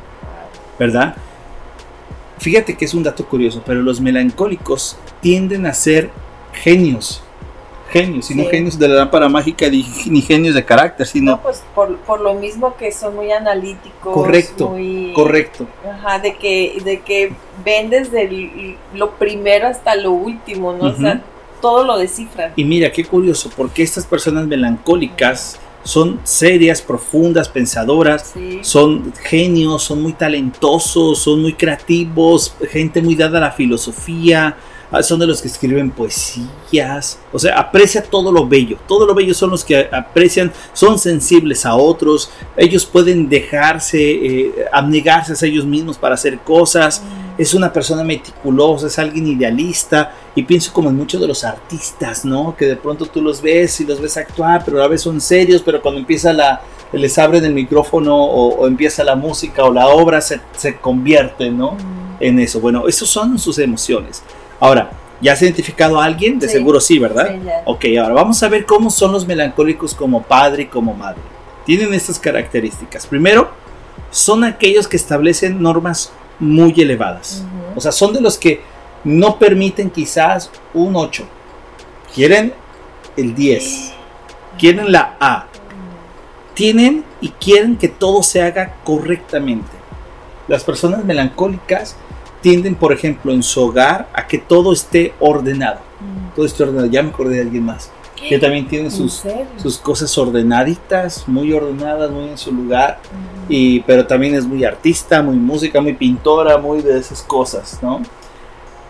¿verdad? 0.78 1.16
Fíjate 2.38 2.76
que 2.76 2.84
es 2.84 2.94
un 2.94 3.02
dato 3.02 3.26
curioso, 3.26 3.60
pero 3.66 3.82
los 3.82 4.00
melancólicos 4.00 4.96
tienden 5.20 5.66
a 5.66 5.74
ser 5.74 6.10
genios. 6.52 7.24
Genios, 7.90 8.30
y 8.30 8.36
no 8.36 8.44
Sí. 8.44 8.50
genios 8.50 8.78
de 8.78 8.86
la 8.86 8.94
lámpara 8.94 9.28
mágica 9.28 9.68
ni, 9.68 9.84
ni 10.06 10.22
genios 10.22 10.54
de 10.54 10.64
carácter, 10.64 11.08
sino 11.08 11.32
No, 11.32 11.40
pues 11.42 11.60
por, 11.74 11.96
por 11.98 12.20
lo 12.20 12.34
mismo 12.34 12.76
que 12.76 12.92
son 12.92 13.16
muy 13.16 13.32
analíticos. 13.32 14.14
Correcto, 14.14 14.68
muy- 14.70 15.12
correcto. 15.12 15.66
Ajá, 15.92 16.20
de 16.20 16.36
que, 16.36 16.80
de 16.84 17.00
que 17.00 17.32
ven 17.64 17.90
desde 17.90 18.22
el- 18.22 18.76
lo 18.94 19.10
primero 19.16 19.66
hasta 19.66 19.96
lo 19.96 20.12
último, 20.12 20.72
¿no? 20.72 20.84
O 20.90 20.94
sea. 20.94 21.20
Todo 21.62 21.84
lo 21.84 21.96
descifran. 21.96 22.52
Y 22.56 22.64
mira, 22.64 22.92
qué 22.92 23.04
curioso, 23.06 23.50
porque 23.56 23.82
estas 23.82 24.04
personas 24.04 24.46
melancólicas 24.46 25.58
son 25.84 26.20
serias, 26.22 26.82
profundas, 26.82 27.48
pensadoras, 27.48 28.32
Sí. 28.34 28.58
son 28.62 29.12
genios, 29.22 29.82
son 29.82 30.02
muy 30.02 30.12
talentosos, 30.12 31.18
son 31.20 31.40
muy 31.42 31.54
creativos, 31.54 32.54
gente 32.70 33.00
muy 33.00 33.14
dada 33.16 33.38
a 33.38 33.40
la 33.40 33.50
filosofía, 33.52 34.56
son 35.00 35.18
de 35.18 35.26
los 35.26 35.40
que 35.40 35.48
escriben 35.48 35.90
poesías, 35.90 37.18
o 37.32 37.38
sea, 37.38 37.58
aprecia 37.58 38.02
todo 38.02 38.30
lo 38.30 38.46
bello, 38.46 38.76
todo 38.86 39.06
lo 39.06 39.14
bello 39.14 39.32
son 39.32 39.50
los 39.50 39.64
que 39.64 39.88
aprecian, 39.90 40.52
son 40.74 40.98
sensibles 40.98 41.64
a 41.64 41.74
otros, 41.74 42.30
ellos 42.56 42.84
pueden 42.84 43.28
dejarse, 43.28 43.98
eh, 44.00 44.54
abnegarse 44.70 45.32
a 45.32 45.48
ellos 45.48 45.64
mismos 45.64 45.96
para 45.96 46.14
hacer 46.14 46.38
cosas, 46.40 47.02
es 47.38 47.54
una 47.54 47.72
persona 47.72 48.04
meticulosa, 48.04 48.88
es 48.88 48.98
alguien 48.98 49.26
idealista 49.26 50.14
y 50.34 50.42
pienso 50.42 50.72
como 50.72 50.90
en 50.90 50.96
muchos 50.96 51.20
de 51.20 51.26
los 51.26 51.44
artistas, 51.44 52.24
¿no? 52.24 52.54
Que 52.56 52.66
de 52.66 52.76
pronto 52.76 53.06
tú 53.06 53.22
los 53.22 53.40
ves 53.40 53.80
y 53.80 53.86
los 53.86 54.00
ves 54.00 54.16
actuar, 54.18 54.62
pero 54.64 54.78
a 54.78 54.82
la 54.82 54.88
vez 54.88 55.00
son 55.00 55.20
serios, 55.20 55.62
pero 55.62 55.80
cuando 55.80 56.00
empieza 56.00 56.32
la, 56.32 56.60
les 56.92 57.18
abren 57.18 57.44
el 57.44 57.54
micrófono 57.54 58.14
o, 58.14 58.56
o 58.56 58.66
empieza 58.66 59.02
la 59.02 59.16
música 59.16 59.64
o 59.64 59.72
la 59.72 59.88
obra 59.88 60.20
se, 60.20 60.40
se 60.56 60.76
convierte, 60.76 61.50
¿no? 61.50 61.72
Mm. 61.72 62.02
En 62.20 62.38
eso. 62.38 62.60
Bueno, 62.60 62.86
esos 62.86 63.08
son 63.08 63.36
sus 63.38 63.58
emociones. 63.58 64.22
Ahora, 64.62 64.90
¿ya 65.20 65.32
has 65.32 65.42
identificado 65.42 66.00
a 66.00 66.04
alguien? 66.04 66.38
De 66.38 66.46
Sí. 66.46 66.52
seguro 66.52 66.78
sí, 66.78 66.96
¿verdad? 67.00 67.32
Sí, 67.32 67.40
ya. 67.44 67.62
Ok, 67.64 67.84
ahora 68.00 68.14
vamos 68.14 68.40
a 68.44 68.48
ver 68.48 68.64
cómo 68.64 68.90
son 68.90 69.10
los 69.10 69.26
melancólicos 69.26 69.92
como 69.92 70.22
padre 70.22 70.62
y 70.62 70.66
como 70.66 70.94
madre. 70.94 71.20
Tienen 71.66 71.92
estas 71.92 72.20
características. 72.20 73.08
Primero, 73.08 73.50
son 74.12 74.44
aquellos 74.44 74.86
que 74.86 74.96
establecen 74.96 75.60
normas 75.60 76.12
muy 76.38 76.72
elevadas. 76.80 77.42
O 77.74 77.80
sea, 77.80 77.90
son 77.90 78.12
de 78.12 78.20
los 78.20 78.38
que 78.38 78.60
no 79.02 79.36
permiten 79.36 79.90
quizás 79.90 80.48
un 80.74 80.94
8. 80.94 81.24
Quieren 82.14 82.54
el 83.16 83.34
10. 83.34 83.92
Quieren 84.60 84.92
la 84.92 85.16
A. 85.18 85.46
Tienen 86.54 87.04
y 87.20 87.30
quieren 87.30 87.76
que 87.76 87.88
todo 87.88 88.22
se 88.22 88.42
haga 88.42 88.76
correctamente. 88.84 89.72
Las 90.46 90.62
personas 90.62 91.04
melancólicas 91.04 91.96
tienden, 92.42 92.74
por 92.74 92.92
ejemplo, 92.92 93.32
en 93.32 93.42
su 93.42 93.62
hogar 93.62 94.08
a 94.12 94.26
que 94.26 94.38
todo 94.38 94.72
esté 94.72 95.14
ordenado. 95.20 95.80
Mm. 96.00 96.34
Todo 96.34 96.44
esté 96.44 96.62
ordenado. 96.64 96.86
Ya 96.86 97.02
me 97.02 97.10
acordé 97.10 97.36
de 97.36 97.42
alguien 97.42 97.64
más. 97.64 97.90
Que 98.28 98.38
también 98.38 98.68
tiene 98.68 98.84
¿En 98.84 98.90
sus, 98.92 99.22
sus 99.56 99.78
cosas 99.78 100.16
ordenaditas, 100.16 101.26
muy 101.26 101.52
ordenadas, 101.52 102.10
muy 102.10 102.28
en 102.28 102.38
su 102.38 102.52
lugar. 102.52 103.00
Ujú. 103.04 103.52
Y, 103.52 103.80
pero 103.80 104.06
también 104.06 104.34
es 104.34 104.44
muy 104.44 104.64
artista, 104.64 105.22
muy 105.22 105.36
música, 105.36 105.80
muy 105.80 105.94
pintora, 105.94 106.56
muy 106.58 106.82
de 106.82 106.98
esas 106.98 107.22
cosas, 107.22 107.80
¿no? 107.82 108.00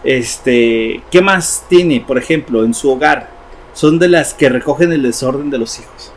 Este, 0.05 1.03
¿qué 1.11 1.23
más 1.23 1.65
tiene? 1.69 2.01
Por 2.01 2.19
ejemplo, 2.19 2.65
en 2.65 2.75
su 2.75 2.91
hogar, 2.91 3.31
son 3.73 3.99
de 3.99 4.09
las 4.09 4.35
que 4.35 4.49
recogen 4.49 4.93
el 4.93 5.03
desorden 5.03 5.49
de 5.49 5.59
los 5.59 5.79
hijos. 5.79 6.13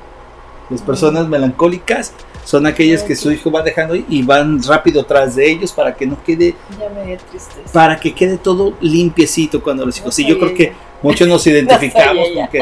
Las 0.70 0.82
personas 0.82 1.27
melancólicas 1.27 2.12
son 2.45 2.67
aquellas 2.67 3.01
que 3.01 3.15
su 3.15 3.31
hijo 3.31 3.51
va 3.51 3.63
dejando 3.63 3.95
y 3.95 4.21
van 4.21 4.61
rápido 4.63 5.03
tras 5.03 5.35
de 5.35 5.49
ellos 5.49 5.73
para 5.73 5.95
que 5.95 6.05
no 6.05 6.23
quede, 6.23 6.55
Ya 6.79 6.89
me 6.89 7.17
para 7.73 7.99
que 7.99 8.13
quede 8.13 8.37
todo 8.37 8.75
limpiecito 8.79 9.61
cuando 9.61 9.83
los 9.85 9.97
No 9.97 10.01
hijos. 10.01 10.19
Y 10.19 10.27
yo 10.27 10.39
creo 10.39 10.53
que 10.53 10.71
muchos 11.01 11.27
nos 11.27 11.45
identificamos 11.47 12.27
sabía 12.27 12.41
porque 12.45 12.61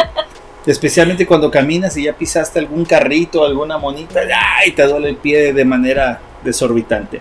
especialmente 0.65 1.27
cuando 1.27 1.51
caminas 1.51 1.97
y 1.97 2.03
ya 2.03 2.13
pisaste 2.13 2.59
algún 2.59 2.85
carrito, 2.85 3.43
alguna 3.43 3.77
monita, 3.77 4.21
¡ay! 4.57 4.71
te 4.71 4.87
duele 4.87 5.09
el 5.09 5.17
pie 5.17 5.51
de 5.51 5.65
manera 5.65 6.21
desorbitante. 6.43 7.19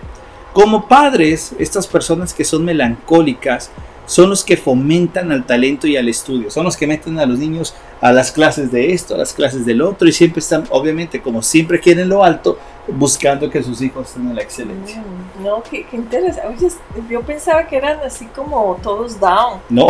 Como 0.53 0.87
padres, 0.87 1.53
estas 1.59 1.85
personas 1.85 2.33
que 2.33 2.45
son 2.45 2.63
melancólicas 2.63 3.71
son 4.05 4.29
los 4.29 4.43
que 4.43 4.57
fomentan 4.57 5.31
al 5.31 5.45
talento 5.45 5.87
y 5.87 5.97
al 5.97 6.09
estudio, 6.09 6.51
son 6.51 6.65
los 6.65 6.77
que 6.77 6.87
meten 6.87 7.19
a 7.19 7.25
los 7.25 7.39
niños 7.39 7.73
a 8.01 8.11
las 8.11 8.31
clases 8.31 8.71
de 8.71 8.93
esto, 8.93 9.15
a 9.15 9.17
las 9.17 9.33
clases 9.33 9.65
del 9.65 9.81
otro 9.81 10.07
y 10.07 10.11
siempre 10.11 10.39
están, 10.39 10.65
obviamente, 10.69 11.21
como 11.21 11.41
siempre 11.41 11.79
quieren 11.79 12.09
lo 12.09 12.23
alto, 12.23 12.57
buscando 12.87 13.49
que 13.49 13.63
sus 13.63 13.81
hijos 13.81 14.11
tengan 14.11 14.35
la 14.35 14.41
excelencia. 14.41 15.01
Mm, 15.01 15.43
No, 15.43 15.63
qué, 15.63 15.85
qué 15.89 15.95
interesante. 15.95 16.47
Oye, 16.47 16.67
yo 17.09 17.21
pensaba 17.21 17.65
que 17.65 17.77
eran 17.77 17.99
así 18.05 18.25
como 18.27 18.77
todos 18.83 19.19
down. 19.19 19.59
No, 19.69 19.87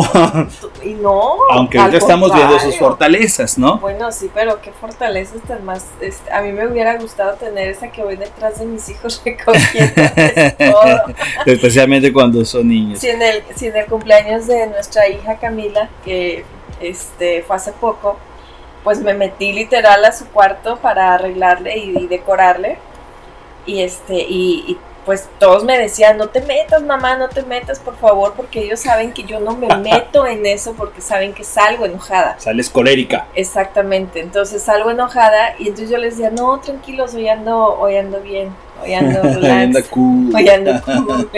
Y 0.83 0.93
no. 0.93 1.37
aunque 1.51 1.79
ahorita 1.79 1.97
estamos 1.97 2.33
viendo 2.33 2.59
sus 2.59 2.77
fortalezas, 2.77 3.57
¿no? 3.57 3.77
Bueno, 3.79 4.11
sí, 4.11 4.29
pero 4.33 4.61
qué 4.61 4.71
fortalezas 4.71 5.41
tan 5.47 5.65
más. 5.65 5.85
este, 6.01 6.31
a 6.31 6.41
mí 6.41 6.51
me 6.51 6.67
hubiera 6.67 6.97
gustado 6.97 7.33
tener 7.35 7.69
esa 7.69 7.91
que 7.91 8.03
voy 8.03 8.15
detrás 8.15 8.59
de 8.59 8.65
mis 8.65 8.87
hijos 8.89 9.21
recogiendo 9.25 9.93
todo. 10.57 11.15
Especialmente 11.45 12.13
cuando 12.13 12.45
son 12.45 12.67
niños. 12.67 12.99
Si 12.99 13.09
en, 13.09 13.21
el, 13.21 13.43
si 13.55 13.67
en 13.67 13.75
el 13.77 13.85
cumpleaños 13.87 14.47
de 14.47 14.67
nuestra 14.67 15.07
hija 15.09 15.37
Camila, 15.37 15.89
que 16.05 16.45
este 16.79 17.43
fue 17.43 17.55
hace 17.55 17.71
poco, 17.73 18.17
pues 18.83 18.99
me 18.99 19.13
metí 19.13 19.53
literal 19.53 20.03
a 20.05 20.11
su 20.11 20.27
cuarto 20.27 20.77
para 20.77 21.13
arreglarle 21.13 21.77
y, 21.77 21.97
y 21.97 22.07
decorarle. 22.07 22.77
Y 23.65 23.81
este, 23.81 24.15
y, 24.15 24.65
y, 24.67 24.77
pues 25.05 25.27
todos 25.39 25.63
me 25.63 25.77
decían, 25.77 26.17
no 26.17 26.27
te 26.27 26.41
metas, 26.41 26.81
mamá, 26.81 27.17
no 27.17 27.29
te 27.29 27.43
metas, 27.43 27.79
por 27.79 27.97
favor, 27.97 28.33
porque 28.35 28.61
ellos 28.61 28.79
saben 28.79 29.11
que 29.11 29.23
yo 29.23 29.39
no 29.39 29.55
me 29.55 29.67
meto 29.77 30.25
en 30.25 30.45
eso 30.45 30.73
porque 30.73 31.01
saben 31.01 31.33
que 31.33 31.43
salgo 31.43 31.85
enojada. 31.85 32.39
Sales 32.39 32.69
colérica. 32.69 33.27
Exactamente, 33.35 34.21
entonces 34.21 34.63
salgo 34.63 34.91
enojada 34.91 35.55
y 35.59 35.63
entonces 35.63 35.89
yo 35.89 35.97
les 35.97 36.17
decía, 36.17 36.31
no, 36.31 36.59
tranquilos, 36.59 37.13
hoy 37.13 37.27
ando, 37.27 37.79
hoy 37.79 37.97
ando 37.97 38.21
bien, 38.21 38.55
hoy 38.81 38.93
ando 38.93 39.21
relax. 39.23 39.87
Cool. 39.89 40.33
Hoy 40.35 40.49
ando 40.49 40.81
cool. 40.85 41.29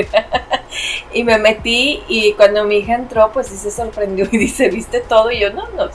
y 1.13 1.23
me 1.23 1.37
metí 1.37 2.03
y 2.07 2.33
cuando 2.33 2.63
mi 2.65 2.77
hija 2.77 2.95
entró, 2.95 3.31
pues 3.31 3.47
sí 3.47 3.57
se 3.57 3.71
sorprendió 3.71 4.27
y 4.31 4.37
dice, 4.37 4.69
¿viste 4.69 4.99
todo? 4.99 5.31
Y 5.31 5.39
yo, 5.39 5.51
no, 5.51 5.67
no. 5.69 5.89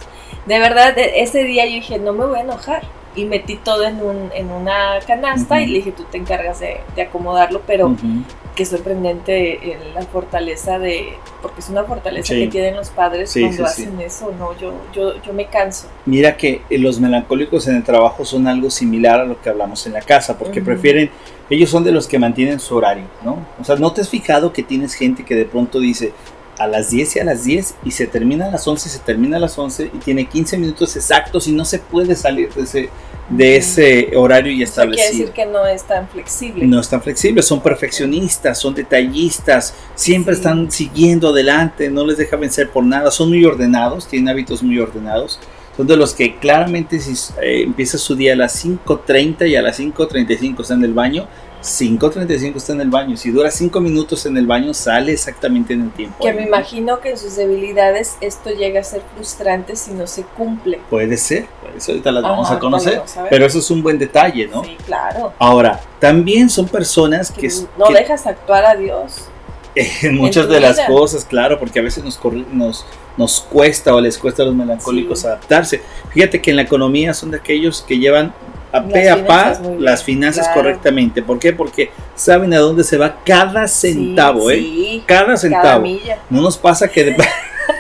De 0.51 0.59
verdad, 0.59 0.95
de- 0.97 1.21
ese 1.23 1.45
día 1.45 1.65
yo 1.67 1.75
dije, 1.75 1.99
no 2.01 2.13
me 2.13 2.27
voy 2.27 2.39
a 2.39 2.43
enojar. 2.43 2.83
Y 3.17 3.25
metí 3.25 3.57
todo 3.57 3.85
en, 3.85 4.01
un, 4.03 4.31
en 4.35 4.51
una 4.51 4.99
canasta 5.07 5.61
y 5.61 5.67
le 5.67 5.79
dije, 5.79 5.91
tú 5.93 6.05
te 6.05 6.17
encargas 6.19 6.61
de, 6.61 6.79
de 6.95 7.03
acomodarlo, 7.03 7.61
pero 7.67 7.87
Ujú. 7.89 8.07
qué 8.55 8.65
sorprendente 8.65 9.73
eh, 9.73 9.79
la 9.95 10.03
fortaleza 10.03 10.79
de, 10.79 11.15
porque 11.43 11.59
es 11.61 11.69
una 11.69 11.83
fortaleza 11.85 12.35
Sí. 12.35 12.41
que 12.41 12.47
tienen 12.47 12.77
los 12.77 12.91
padres 12.91 13.31
Sí, 13.33 13.41
cuando 13.41 13.67
sí, 13.67 13.83
hacen 13.83 14.01
eso, 14.01 14.33
¿no? 14.39 14.57
Yo, 14.59 14.73
yo, 14.93 15.21
yo 15.23 15.33
me 15.33 15.47
canso. 15.47 15.89
Mira 16.07 16.37
que 16.37 16.63
eh, 16.71 16.79
los 16.79 17.01
melancólicos 17.01 17.67
en 17.67 17.77
el 17.77 17.83
trabajo 17.83 18.25
son 18.25 18.47
algo 18.47 18.71
similar 18.71 19.19
a 19.21 19.25
lo 19.25 19.41
que 19.41 19.51
hablamos 19.51 19.85
en 19.89 19.93
la 19.95 20.03
casa, 20.03 20.39
porque 20.39 20.61
prefieren, 20.61 21.11
ellos 21.49 21.69
son 21.69 21.83
de 21.83 21.91
los 21.91 22.07
que 22.07 22.19
mantienen 22.19 22.61
su 22.61 22.77
horario, 22.77 23.05
¿no? 23.25 23.39
O 23.61 23.65
sea, 23.65 23.75
¿no 23.75 23.93
te 23.93 24.03
has 24.03 24.09
fijado 24.09 24.53
que 24.53 24.63
tienes 24.63 24.95
gente 24.95 25.25
que 25.25 25.35
de 25.35 25.47
pronto 25.47 25.81
dice 25.81 26.13
a 26.61 26.67
las 26.69 26.91
10 26.91 27.17
y 27.17 27.19
a 27.21 27.25
las 27.25 27.45
10 27.45 27.75
y 27.85 27.91
se 27.91 28.07
termina 28.07 28.47
a 28.47 28.51
las 28.51 28.69
11, 28.69 28.89
se 28.89 28.99
termina 29.01 29.39
a 29.39 29.41
las 29.41 29.59
11 29.59 29.91
y 29.95 29.99
tiene 29.99 30.27
15 30.29 30.59
minutos 30.59 30.95
exactos 30.95 31.49
y 31.49 31.53
no 31.53 31.65
se 31.65 31.79
puede 31.79 32.15
salir 32.15 32.53
de 32.53 32.63
ese, 32.63 32.89
de 33.31 33.57
ese 33.57 34.13
horario 34.17 34.53
ya 34.53 34.65
Eso 34.65 34.75
quiere 34.83 34.91
establecido? 34.93 35.19
decir 35.27 35.31
que 35.35 35.47
no 35.47 35.67
es 35.67 35.83
tan 35.85 36.09
flexible. 36.09 36.67
No 36.67 36.79
están 36.81 37.01
flexibles, 37.03 37.47
son 37.47 37.63
perfeccionistas, 37.63 38.59
son 38.59 38.75
detallistas, 38.75 39.75
siempre 39.95 40.35
Sí. 40.35 40.41
están 40.41 40.71
siguiendo 40.71 41.31
adelante, 41.31 41.91
no 41.91 42.07
les 42.07 42.19
deja 42.19 42.37
vencer 42.37 42.71
por 42.71 42.85
nada, 42.85 43.11
son 43.11 43.31
muy 43.31 43.45
ordenados, 43.45 44.07
tienen 44.07 44.29
hábitos 44.29 44.63
muy 44.63 44.79
ordenados, 44.79 45.39
son 45.77 45.87
de 45.87 45.97
los 45.97 46.13
que 46.15 46.37
claramente 46.39 47.01
si 47.01 47.13
eh, 47.41 47.63
empieza 47.63 47.97
su 47.97 48.15
día 48.15 48.35
a 48.35 48.37
las 48.37 48.65
5.30 48.65 49.49
y 49.49 49.57
a 49.57 49.63
las 49.63 49.79
5.35 49.81 50.61
están 50.63 50.79
en 50.81 50.85
el 50.85 50.93
baño, 50.95 51.27
5.35 51.63 52.57
está 52.57 52.73
en 52.73 52.81
el 52.81 52.91
baño. 52.91 53.17
Si 53.17 53.31
dura 53.31 53.51
5 53.51 53.81
minutos 53.81 54.25
en 54.27 54.37
el 54.37 54.47
baño, 54.47 54.73
sale 54.73 55.13
exactamente 55.13 55.75
en 55.75 55.83
el 55.83 55.91
tiempo. 55.91 56.25
Que 56.25 56.33
me 56.33 56.43
imagino 56.43 57.01
que 57.01 57.11
en 57.11 57.19
sus 57.19 57.37
debilidades 57.37 58.17
esto 58.21 58.51
llega 58.51 58.81
a 58.81 58.85
ser 58.85 59.03
frustrante 59.15 59.77
si 59.77 59.93
no 59.93 60.07
se 60.07 60.23
cumple. 60.23 60.81
Puede 60.89 61.17
ser, 61.17 61.47
eso 61.77 61.93
ahorita 61.93 62.13
las 62.13 62.23
vamos 62.23 62.51
a 62.51 62.59
conocer. 62.59 63.03
pero 63.29 63.47
eso 63.47 63.59
es 63.59 63.71
un 63.71 63.83
buen 63.83 63.99
detalle, 63.99 64.47
¿no? 64.47 64.65
Sí, 64.65 64.77
claro. 64.87 65.33
Ahora, 65.39 65.81
también 65.99 66.49
son 66.49 66.67
personas 66.67 67.31
que... 67.31 67.51
no 67.77 67.89
dejas 67.89 68.27
actuar 68.27 68.65
a 68.65 68.75
Dios. 68.75 69.29
En 69.75 70.17
muchas 70.17 70.49
de 70.49 70.61
las 70.61 70.81
cosas, 70.81 71.25
claro, 71.25 71.59
porque 71.59 71.79
a 71.79 71.83
veces 71.83 72.03
nos, 72.03 72.19
nos, 72.53 72.85
nos 73.17 73.41
cuesta 73.41 73.95
o 73.95 74.01
les 74.01 74.19
cuesta 74.19 74.43
a 74.43 74.47
los 74.47 74.55
melancólicos 74.55 75.25
adaptarse. 75.25 75.81
Fíjate 76.13 76.43
que 76.43 76.51
en 76.51 76.57
la 76.57 76.63
economía 76.63 77.15
son 77.15 77.31
de 77.31 77.37
aquellos 77.37 77.83
que 77.83 77.99
llevan 77.99 78.35
a 78.73 78.83
pe 78.83 79.11
a 79.11 79.27
pa 79.27 79.61
las 79.79 80.05
finanzas 80.05 80.49
correctamente. 80.55 81.23
¿Por 81.23 81.39
qué? 81.39 81.53
Porque 81.53 81.91
saben 82.15 82.53
a 82.55 82.59
dónde 82.59 82.85
se 82.85 82.97
va 82.97 83.17
cada 83.25 83.67
centavo, 83.67 84.51
¿eh? 84.51 85.03
cada 85.07 85.37
centavo. 85.37 85.87
no 86.29 86.43
nos 86.43 86.57
pasa 86.57 86.89
que 86.89 87.05
de... 87.05 87.17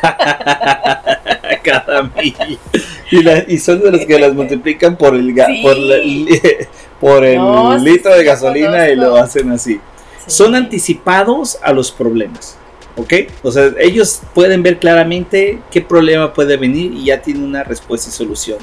cada 1.62 2.02
milla. 2.02 3.44
Y, 3.48 3.58
son 3.58 3.80
de 3.80 3.90
los 3.90 4.06
que 4.06 4.18
las 4.18 4.34
multiplican 4.34 4.96
por 4.96 5.14
el, 5.14 5.34
por, 5.62 5.76
por 7.00 7.24
el 7.24 7.84
litro 7.84 8.14
de 8.14 8.24
gasolina 8.24 8.88
y 8.88 8.96
lo 8.96 9.16
hacen 9.16 9.50
así. 9.50 9.80
Son 10.26 10.54
anticipados 10.54 11.58
a 11.62 11.72
los 11.72 11.90
problemas. 11.90 12.56
¿Ok? 12.96 13.14
O 13.42 13.50
sea, 13.50 13.70
ellos 13.78 14.22
pueden 14.34 14.62
ver 14.62 14.78
claramente 14.78 15.60
qué 15.70 15.80
problema 15.80 16.32
puede 16.34 16.56
venir 16.56 16.92
y 16.92 17.06
ya 17.06 17.22
tienen 17.22 17.44
una 17.44 17.62
respuesta 17.62 18.10
y 18.10 18.12
solución 18.12 18.58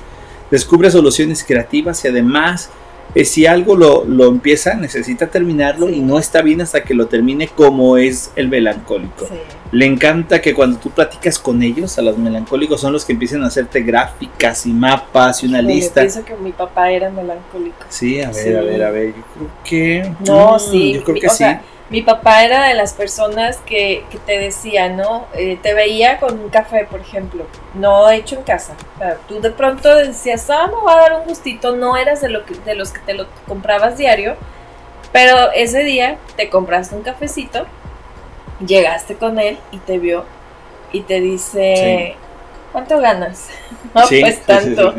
descubre 0.51 0.89
soluciones 0.91 1.43
creativas 1.43 2.03
y 2.05 2.07
además 2.07 2.69
eh, 3.15 3.25
si 3.25 3.45
algo 3.45 3.75
lo, 3.75 4.27
empieza 4.27 4.73
necesita 4.75 5.27
terminarlo 5.27 5.89
y 5.89 6.01
no 6.01 6.19
está 6.19 6.41
bien 6.41 6.61
hasta 6.61 6.83
que 6.83 6.93
lo 6.93 7.07
termine 7.07 7.47
como 7.47 7.97
es 7.97 8.31
el 8.35 8.49
melancólico. 8.49 9.27
Le 9.71 9.85
encanta 9.85 10.41
que 10.41 10.53
cuando 10.53 10.77
tú 10.77 10.91
platicas 10.91 11.39
con 11.39 11.61
ellos, 11.63 11.97
a 11.97 12.01
los 12.01 12.17
melancólicos 12.17 12.79
son 12.79 12.93
los 12.93 13.05
que 13.05 13.13
empiezan 13.13 13.43
a 13.43 13.47
hacerte 13.47 13.81
gráficas 13.81 14.65
y 14.65 14.71
mapas 14.71 15.43
y 15.43 15.47
una 15.47 15.61
lista. 15.61 16.03
Yo 16.03 16.11
pienso 16.11 16.25
que 16.25 16.35
mi 16.35 16.51
papá 16.51 16.91
era 16.91 17.09
melancólico. 17.09 17.77
Sí, 17.89 18.21
a 18.21 18.31
ver, 18.31 18.57
a 18.57 18.61
ver, 18.61 18.83
a 18.83 18.91
ver, 18.91 19.07
yo 19.07 19.23
creo 19.33 19.49
que... 19.63 20.11
No, 20.25 20.55
mm, 20.55 20.59
sí. 20.59 20.93
Yo 20.93 21.03
creo 21.03 21.15
que 21.19 21.29
sí. 21.29 21.45
Mi 21.89 22.01
papá 22.01 22.43
era 22.43 22.67
de 22.67 22.73
las 22.73 22.93
personas 22.93 23.57
que, 23.65 24.03
te 24.25 24.37
decía, 24.37 24.89
¿no? 24.89 25.25
Eh, 25.33 25.57
te 25.61 25.73
veía 25.73 26.19
con 26.19 26.37
un 26.37 26.49
café, 26.49 26.85
por 26.89 26.99
ejemplo, 26.99 27.45
no 27.75 28.09
hecho 28.09 28.35
en 28.35 28.43
casa. 28.43 28.75
O 28.95 28.99
sea, 28.99 29.17
tú 29.27 29.39
de 29.39 29.51
pronto 29.51 29.95
decías, 29.95 30.49
ah, 30.49 30.67
me 30.67 30.83
va 30.85 30.93
a 30.93 31.09
dar 31.09 31.13
un 31.21 31.27
gustito, 31.27 31.77
no 31.77 31.95
eras 31.95 32.19
de, 32.19 32.29
lo 32.29 32.45
que, 32.45 32.55
de 32.55 32.75
los 32.75 32.91
que 32.91 32.99
te 32.99 33.13
lo 33.13 33.27
comprabas 33.47 33.97
diario, 33.97 34.35
pero 35.13 35.51
ese 35.53 35.83
día 35.83 36.17
te 36.35 36.49
compraste 36.49 36.93
un 36.93 37.03
cafecito, 37.03 37.65
llegaste 38.65 39.15
con 39.15 39.39
él 39.39 39.57
y 39.71 39.77
te 39.77 39.97
vio 39.97 40.25
y 40.91 41.01
te 41.01 41.21
dice, 41.21 42.15
¿cuánto 42.71 42.99
ganas? 42.99 43.47
No, 43.95 44.03
pues 44.07 44.41
tanto. 44.41 44.93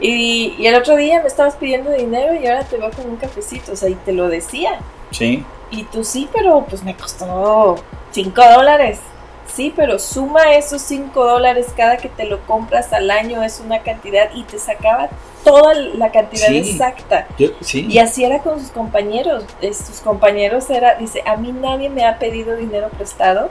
y, 0.00 0.54
y 0.58 0.66
el 0.66 0.74
otro 0.74 0.96
día 0.96 1.20
me 1.20 1.28
estabas 1.28 1.54
pidiendo 1.56 1.92
dinero 1.92 2.34
y 2.34 2.46
ahora 2.46 2.64
te 2.64 2.78
veo 2.78 2.90
con 2.90 3.08
un 3.10 3.16
cafecito, 3.16 3.72
o 3.72 3.76
sea, 3.76 3.90
y 3.90 3.94
te 3.94 4.12
lo 4.12 4.28
decía. 4.28 4.80
Sí. 5.10 5.44
Y 5.72 5.84
tú 5.84 6.04
sí, 6.04 6.28
pero 6.32 6.64
pues 6.68 6.84
me 6.84 6.94
costó 6.94 7.76
5 8.12 8.42
dólares. 8.56 9.00
Sí, 9.46 9.72
pero 9.74 9.98
suma 9.98 10.54
esos 10.54 10.80
5 10.82 11.24
dólares 11.24 11.66
cada 11.76 11.96
que 11.96 12.08
te 12.08 12.24
lo 12.24 12.40
compras 12.46 12.92
al 12.92 13.10
año, 13.10 13.42
es 13.42 13.60
una 13.64 13.80
cantidad 13.80 14.30
y 14.34 14.44
te 14.44 14.58
sacaba 14.58 15.08
toda 15.44 15.74
la 15.74 16.12
cantidad 16.12 16.52
exacta. 16.52 17.26
Y 17.72 17.98
así 17.98 18.24
era 18.24 18.38
con 18.40 18.60
sus 18.60 18.70
compañeros. 18.70 19.44
Sus 19.60 20.00
compañeros 20.00 20.70
era, 20.70 20.94
dice, 20.94 21.22
a 21.26 21.36
mí 21.36 21.52
nadie 21.52 21.90
me 21.90 22.04
ha 22.04 22.18
pedido 22.18 22.54
dinero 22.56 22.88
prestado 22.90 23.50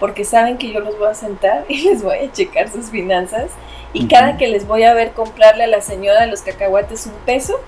porque 0.00 0.24
saben 0.24 0.58
que 0.58 0.72
yo 0.72 0.80
los 0.80 0.98
voy 0.98 1.08
a 1.08 1.14
sentar 1.14 1.64
y 1.68 1.82
les 1.82 2.02
voy 2.02 2.18
a 2.18 2.32
checar 2.32 2.68
sus 2.68 2.86
finanzas. 2.90 3.50
Y 3.92 4.08
cada 4.08 4.38
que 4.38 4.48
les 4.48 4.66
voy 4.66 4.84
a 4.84 4.94
ver 4.94 5.12
comprarle 5.12 5.64
a 5.64 5.66
la 5.66 5.82
señora 5.82 6.26
los 6.26 6.40
cacahuates 6.40 7.06
un 7.06 7.12
peso, 7.26 7.60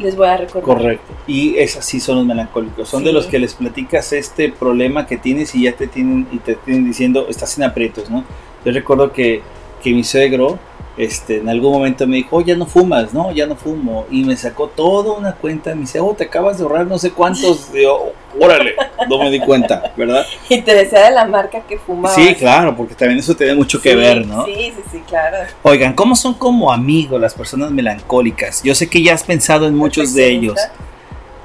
les 0.00 0.16
voy 0.16 0.28
a 0.28 0.36
recordar. 0.36 0.64
Correcto. 0.64 1.12
Y 1.26 1.56
es 1.56 1.76
así 1.76 2.00
son 2.00 2.16
los 2.16 2.26
melancólicos. 2.26 2.88
Son 2.88 3.04
de 3.04 3.12
los 3.12 3.26
que 3.26 3.38
les 3.38 3.54
platicas 3.54 4.12
este 4.12 4.50
problema 4.50 5.06
que 5.06 5.16
tienes 5.16 5.54
y 5.54 5.64
ya 5.64 5.72
te 5.72 5.86
tienen 5.86 6.26
y 6.32 6.38
te 6.38 6.56
tienen 6.56 6.84
diciendo, 6.84 7.26
estás 7.28 7.56
en 7.58 7.64
aprietos, 7.64 8.10
¿no? 8.10 8.24
Yo 8.64 8.72
recuerdo 8.72 9.12
que, 9.12 9.42
que 9.82 9.92
mi 9.92 10.04
suegro 10.04 10.58
este, 11.00 11.38
en 11.38 11.48
algún 11.48 11.72
momento 11.72 12.06
me 12.06 12.16
dijo, 12.16 12.36
oh, 12.36 12.40
ya 12.42 12.54
no 12.54 12.66
fumas, 12.66 13.14
no, 13.14 13.32
ya 13.32 13.46
no 13.46 13.56
fumo. 13.56 14.04
Y 14.10 14.22
me 14.22 14.36
sacó 14.36 14.68
toda 14.68 15.14
una 15.14 15.32
cuenta. 15.32 15.74
Me 15.74 15.82
dice, 15.82 15.98
oh, 15.98 16.12
te 16.12 16.24
acabas 16.24 16.58
de 16.58 16.64
ahorrar 16.64 16.86
no 16.86 16.98
sé 16.98 17.10
cuántos. 17.10 17.72
Yo, 17.74 18.12
órale, 18.38 18.74
no 19.08 19.18
me 19.18 19.30
di 19.30 19.40
cuenta, 19.40 19.94
¿verdad? 19.96 20.26
Y 20.50 20.60
te 20.60 20.74
decía 20.74 21.06
de 21.06 21.12
la 21.12 21.24
marca 21.24 21.62
que 21.62 21.78
fumaba. 21.78 22.14
Sí, 22.14 22.34
claro, 22.34 22.76
porque 22.76 22.94
también 22.94 23.18
eso 23.18 23.34
tiene 23.34 23.54
mucho 23.54 23.80
que 23.80 23.96
ver, 23.96 24.26
¿no? 24.26 24.44
Sí, 24.44 24.74
sí, 24.76 24.82
sí, 24.92 25.02
claro. 25.08 25.38
Oigan, 25.62 25.94
¿cómo 25.94 26.14
son 26.14 26.34
como 26.34 26.70
amigos 26.70 27.18
las 27.18 27.32
personas 27.32 27.70
melancólicas? 27.70 28.62
Yo 28.62 28.74
sé 28.74 28.90
que 28.90 29.02
ya 29.02 29.14
has 29.14 29.22
pensado 29.22 29.66
en 29.66 29.76
muchos 29.76 30.12
de 30.12 30.28
ellos. 30.28 30.60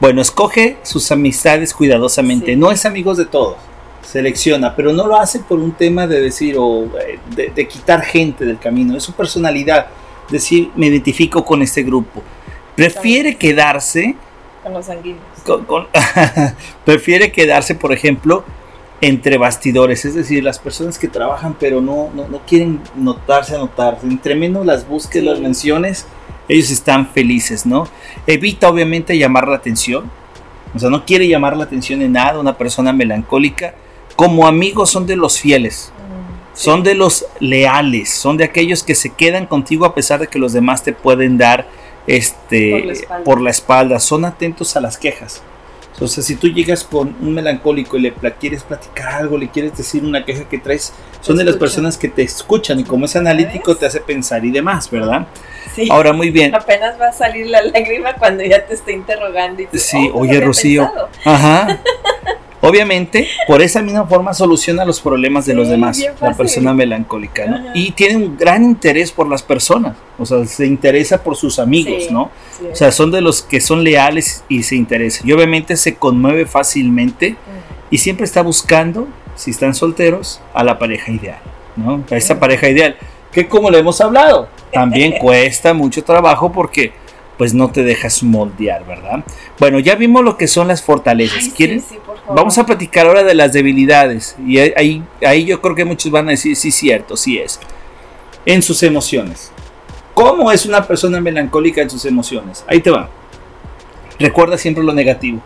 Bueno, 0.01 0.21
escoge 0.21 0.79
sus 0.83 1.09
amistades 1.13 1.73
cuidadosamente. 1.73 2.57
No 2.57 2.71
es 2.71 2.85
amigos 2.85 3.15
de 3.15 3.25
todos 3.25 3.55
selecciona, 4.05 4.75
pero 4.75 4.93
no 4.93 5.07
lo 5.07 5.17
hace 5.17 5.39
por 5.39 5.59
un 5.59 5.71
tema 5.71 6.07
de 6.07 6.21
decir 6.21 6.55
o 6.57 6.85
eh, 6.99 7.19
de, 7.53 7.67
quitar 7.67 8.01
gente 8.01 8.45
del 8.45 8.59
camino, 8.59 8.95
es 8.95 9.03
su 9.03 9.13
personalidad, 9.13 9.87
decir, 10.29 10.71
me 10.75 10.87
identifico 10.87 11.43
con 11.43 11.61
este 11.61 11.83
grupo. 11.83 12.21
Prefiere 12.75 13.35
quedarse 13.35 14.15
con 14.63 14.73
los 14.73 14.85
sanguíneos. 14.85 15.21
prefiere 16.85 17.31
quedarse, 17.31 17.75
por 17.75 17.93
ejemplo, 17.93 18.43
entre 19.01 19.37
bastidores, 19.37 20.05
es 20.05 20.15
decir, 20.15 20.43
las 20.43 20.59
personas 20.59 20.97
que 20.97 21.07
trabajan 21.07 21.55
pero 21.59 21.81
no, 21.81 22.09
no, 22.13 22.39
quieren 22.47 22.81
notarse, 22.95 23.55
anotarse. 23.55 24.07
Entre 24.07 24.35
menos 24.35 24.65
las 24.65 24.87
busques, 24.87 25.23
las 25.23 25.39
menciones, 25.39 26.07
ellos 26.47 26.71
están 26.71 27.09
felices, 27.09 27.65
¿no? 27.65 27.87
Evita 28.25 28.69
obviamente 28.69 29.17
llamar 29.17 29.47
la 29.47 29.57
atención, 29.57 30.09
o 30.73 30.79
sea, 30.79 30.89
no 30.89 31.05
quiere 31.05 31.27
llamar 31.27 31.55
la 31.55 31.65
atención 31.65 32.01
en 32.01 32.13
nada, 32.13 32.39
una 32.39 32.57
persona 32.57 32.93
melancólica 32.93 33.75
como 34.15 34.47
amigos 34.47 34.89
son 34.89 35.05
de 35.07 35.15
los 35.15 35.39
fieles, 35.39 35.91
mm, 35.97 36.57
son 36.57 36.83
de 36.83 36.95
los 36.95 37.25
leales, 37.39 38.13
son 38.13 38.37
de 38.37 38.45
aquellos 38.45 38.83
que 38.83 38.95
se 38.95 39.09
quedan 39.13 39.45
contigo 39.45 39.85
a 39.85 39.95
pesar 39.95 40.19
de 40.19 40.27
que 40.27 40.39
los 40.39 40.53
demás 40.53 40.83
te 40.83 40.93
pueden 40.93 41.37
dar 41.37 41.67
este 42.07 43.07
por 43.23 43.41
la 43.41 43.49
espalda, 43.49 43.99
son 43.99 44.25
atentos 44.25 44.75
a 44.75 44.81
las 44.81 44.97
quejas. 44.97 45.41
Sea, 45.97 46.23
si 46.23 46.35
tú 46.35 46.49
llegas 46.49 46.83
con 46.83 47.15
un 47.21 47.33
melancólico 47.33 47.95
y 47.95 48.01
le 48.01 48.13
quieres 48.39 48.63
platicar 48.63 49.13
algo, 49.13 49.37
le 49.37 49.47
quieres 49.47 49.77
decir 49.77 50.03
una 50.03 50.25
queja 50.25 50.43
que 50.43 50.57
traes, 50.57 50.91
son 51.21 51.37
de 51.37 51.45
las 51.45 51.55
personas 51.55 51.97
que 51.97 52.09
te 52.09 52.21
escuchan 52.21 52.81
y 52.81 52.83
como 52.83 53.05
es 53.05 53.15
analítico 53.15 53.77
te 53.77 53.85
hace 53.85 54.01
pensar 54.01 54.43
y 54.43 54.51
demás, 54.51 54.91
¿verdad? 54.91 55.25
Sí. 55.73 55.87
Ahora, 55.89 56.11
muy 56.11 56.31
bien. 56.31 56.53
Apenas 56.53 56.99
va 56.99 57.07
a 57.07 57.13
salir 57.13 57.47
la 57.47 57.61
lágrima 57.73 58.13
cuando 58.15 58.43
ya 58.43 58.65
te 58.65 58.73
está 58.73 58.91
interrogando. 58.91 59.61
Y 59.61 59.67
sí, 59.79 60.11
oh, 60.13 60.19
oye, 60.19 60.41
Rocío. 60.41 60.91
Ajá. 61.23 61.79
Obviamente, 62.65 63.27
por 63.47 63.61
esa 63.61 63.81
misma 63.81 64.05
forma 64.05 64.33
soluciona 64.33 64.85
los 64.85 64.99
problemas 64.99 65.45
de 65.45 65.53
los 65.53 65.69
demás, 65.69 66.03
la 66.19 66.33
persona 66.33 66.73
melancólica, 66.73 67.45
¿no? 67.45 67.71
Y 67.75 67.91
tiene 67.91 68.17
un 68.17 68.37
gran 68.37 68.63
interés 68.63 69.11
por 69.11 69.27
las 69.27 69.43
personas, 69.43 69.95
o 70.17 70.25
sea, 70.25 70.45
se 70.45 70.65
interesa 70.65 71.23
por 71.23 71.35
sus 71.35 71.59
amigos, 71.59 72.09
¿no? 72.09 72.31
O 72.71 72.75
sea, 72.75 72.91
son 72.91 73.11
de 73.11 73.21
los 73.21 73.41
que 73.41 73.61
son 73.61 73.83
leales 73.83 74.43
y 74.49 74.63
se 74.63 74.75
interesan. 74.75 75.27
Y 75.27 75.33
obviamente 75.33 75.77
se 75.77 75.95
conmueve 75.95 76.45
fácilmente 76.45 77.35
y 77.91 77.97
siempre 77.97 78.25
está 78.25 78.41
buscando, 78.41 79.07
si 79.35 79.51
están 79.51 79.75
solteros, 79.75 80.41
a 80.53 80.63
la 80.63 80.79
pareja 80.79 81.11
ideal, 81.11 81.39
¿no? 81.75 82.03
A 82.09 82.15
esa 82.15 82.39
pareja 82.39 82.69
ideal, 82.69 82.95
que 83.31 83.47
como 83.47 83.69
le 83.69 83.79
hemos 83.79 84.01
hablado, 84.01 84.47
también 84.71 85.11
cuesta 85.19 85.73
mucho 85.73 86.03
trabajo 86.03 86.51
porque 86.51 86.93
pues 87.37 87.53
no 87.53 87.69
te 87.69 87.83
dejas 87.83 88.23
moldear, 88.23 88.85
¿verdad? 88.85 89.23
Bueno, 89.59 89.79
ya 89.79 89.95
vimos 89.95 90.23
lo 90.23 90.37
que 90.37 90.47
son 90.47 90.67
las 90.67 90.81
fortalezas. 90.81 91.49
¿Quieren? 91.49 91.83
Vamos 92.33 92.57
a 92.57 92.65
platicar 92.65 93.05
ahora 93.05 93.23
de 93.23 93.35
las 93.35 93.53
debilidades. 93.53 94.35
Y 94.45 94.57
ahí, 94.57 95.03
ahí 95.25 95.45
yo 95.45 95.61
creo 95.61 95.75
que 95.75 95.85
muchos 95.85 96.11
van 96.11 96.27
a 96.27 96.31
decir, 96.31 96.55
sí, 96.55 96.71
cierto, 96.71 97.17
sí 97.17 97.37
es. 97.37 97.59
En 98.45 98.61
sus 98.61 98.81
emociones. 98.83 99.51
¿Cómo 100.13 100.51
es 100.51 100.65
una 100.65 100.87
persona 100.87 101.19
melancólica 101.19 101.81
en 101.81 101.89
sus 101.89 102.05
emociones? 102.05 102.63
Ahí 102.67 102.79
te 102.79 102.89
va. 102.89 103.09
Recuerda 104.17 104.57
siempre 104.57 104.83
lo 104.83 104.93
negativo. 104.93 105.41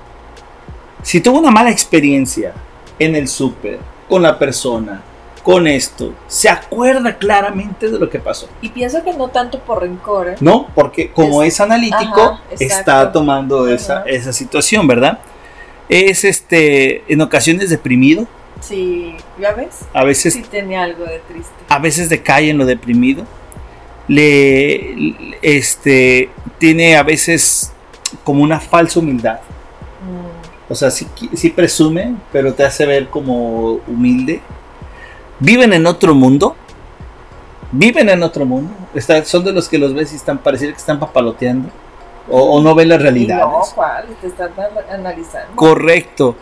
Si 1.02 1.22
tuvo 1.22 1.40
una 1.40 1.50
mala 1.50 1.72
experiencia 1.72 2.54
en 3.00 3.16
el 3.16 3.28
súper, 3.28 3.80
con 4.08 4.22
la 4.22 4.38
persona, 4.38 5.02
con 5.44 5.68
esto, 5.68 6.14
se 6.28 6.50
acuerda 6.50 7.18
claramente 7.18 7.90
de 7.90 7.98
lo 7.98 8.10
que 8.10 8.20
pasó. 8.20 8.48
Y 8.62 8.70
pienso 8.70 9.04
que 9.04 9.14
no 9.14 9.30
tanto 9.30 9.60
por 9.60 9.82
rencor. 9.82 10.30
¿eh? 10.30 10.36
No, 10.40 10.68
porque 10.76 11.12
como 11.12 11.44
es, 11.44 11.60
analítico, 11.60 12.40
está 12.60 13.12
tomando 13.12 13.68
esa, 13.68 14.04
esa 14.04 14.34
situación, 14.34 14.88
¿verdad? 14.88 15.20
Es 15.88 16.24
este 16.24 17.04
en 17.12 17.22
ocasiones 17.22 17.70
deprimido. 17.70 18.28
Sí, 18.62 19.16
¿ya 19.40 19.54
ves? 19.54 19.80
A 19.94 20.04
veces. 20.04 20.34
Sí 20.34 20.44
tenía 20.44 20.84
algo 20.84 21.06
de 21.06 21.20
triste. 21.20 21.54
A 21.70 21.80
veces 21.80 22.10
decae 22.10 22.50
en 22.50 22.58
lo 22.58 22.66
deprimido. 22.66 23.26
Le, 24.08 25.16
este, 25.42 26.30
tiene 26.58 26.96
a 26.96 27.04
veces 27.04 27.72
como 28.24 28.44
una 28.44 28.60
falsa 28.60 29.00
humildad. 29.00 29.40
O 30.68 30.76
sea, 30.76 30.92
sí, 30.92 31.08
sí 31.34 31.50
presume, 31.50 32.16
pero 32.32 32.54
te 32.54 32.64
hace 32.64 32.86
ver 32.86 33.08
como 33.10 33.80
humilde. 33.88 34.42
Viven 35.40 35.74
en 35.74 35.86
otro 35.88 36.14
mundo. 36.14 36.56
Viven 37.72 38.10
en 38.10 38.24
otro 38.24 38.46
mundo. 38.46 38.74
Están, 38.94 39.26
son 39.26 39.44
de 39.44 39.52
los 39.52 39.70
que 39.70 39.78
los 39.78 39.94
ves 39.94 40.12
y 40.14 40.16
están 40.16 40.40
que 40.40 40.66
están 40.68 41.00
papaloteando. 41.00 41.70
O, 42.32 42.62
no 42.62 42.76
ven 42.76 42.90
la 42.90 42.98
realidad. 42.98 43.40
No, 43.40 43.62
¿cuál? 43.74 44.06
Te 44.22 44.28
están 44.28 44.52
analizando. 44.92 45.56
Correcto. 45.56 46.36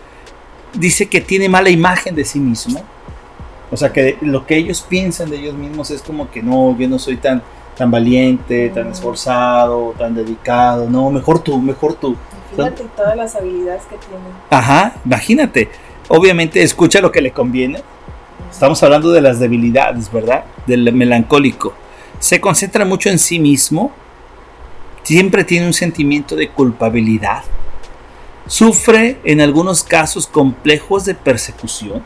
Dice 0.73 1.07
que 1.07 1.21
tiene 1.21 1.47
mala 1.47 1.69
imagen 1.69 2.13
de 2.13 2.25
sí 2.25 2.39
mismo. 2.39 2.81
O 3.71 3.77
sea, 3.77 3.91
que 3.91 4.17
lo 4.21 4.45
que 4.45 4.57
ellos 4.57 4.85
piensan 4.87 5.29
de 5.29 5.37
ellos 5.37 5.53
mismos 5.53 5.91
es 5.91 6.01
como 6.01 6.29
que 6.29 6.41
no, 6.41 6.77
yo 6.77 6.89
no 6.89 6.99
soy 6.99 7.17
tan, 7.17 7.41
tan 7.77 7.91
valiente, 7.91 8.69
tan 8.69 8.89
mm. 8.89 8.91
esforzado, 8.91 9.93
tan 9.97 10.15
dedicado. 10.15 10.89
No, 10.89 11.09
mejor 11.09 11.39
tú, 11.39 11.61
mejor 11.61 11.93
tú. 11.93 12.15
Fíjate 12.55 12.85
todas 12.95 13.15
las 13.15 13.35
habilidades 13.35 13.83
que 13.83 13.97
tienen. 13.97 14.27
Ajá, 14.49 14.95
imagínate. 15.05 15.69
Obviamente 16.09 16.63
escucha 16.63 16.99
lo 17.01 17.11
que 17.11 17.21
le 17.21 17.31
conviene. 17.31 17.81
Estamos 18.57 18.81
hablando 18.81 19.11
de 19.11 19.21
las 19.21 19.39
debilidades, 19.39 20.11
¿verdad? 20.11 20.43
Del 20.65 20.91
melancólico. 20.91 21.75
Se 22.17 22.41
concentra 22.41 22.85
mucho 22.85 23.07
en 23.07 23.19
sí 23.19 23.37
mismo. 23.37 23.91
Siempre 25.03 25.43
tiene 25.43 25.67
un 25.67 25.73
sentimiento 25.73 26.35
de 26.35 26.49
culpabilidad. 26.49 27.43
Sufre 28.47 29.19
en 29.23 29.41
algunos 29.41 29.83
casos 29.83 30.25
complejos 30.25 31.05
de 31.05 31.13
persecución. 31.13 32.03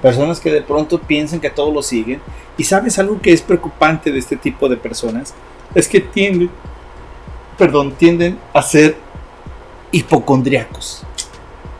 Personas 0.00 0.38
que 0.38 0.52
de 0.52 0.62
pronto 0.62 1.00
piensan 1.00 1.40
que 1.40 1.50
todos 1.50 1.74
lo 1.74 1.82
siguen. 1.82 2.20
Y 2.56 2.62
sabes 2.62 3.00
algo 3.00 3.20
que 3.20 3.32
es 3.32 3.42
preocupante 3.42 4.12
de 4.12 4.20
este 4.20 4.36
tipo 4.36 4.68
de 4.68 4.76
personas. 4.76 5.34
Es 5.74 5.88
que 5.88 5.98
tienden, 5.98 6.48
perdón, 7.58 7.90
tienden 7.98 8.38
a 8.54 8.62
ser 8.62 8.96
hipocondriacos. 9.90 11.02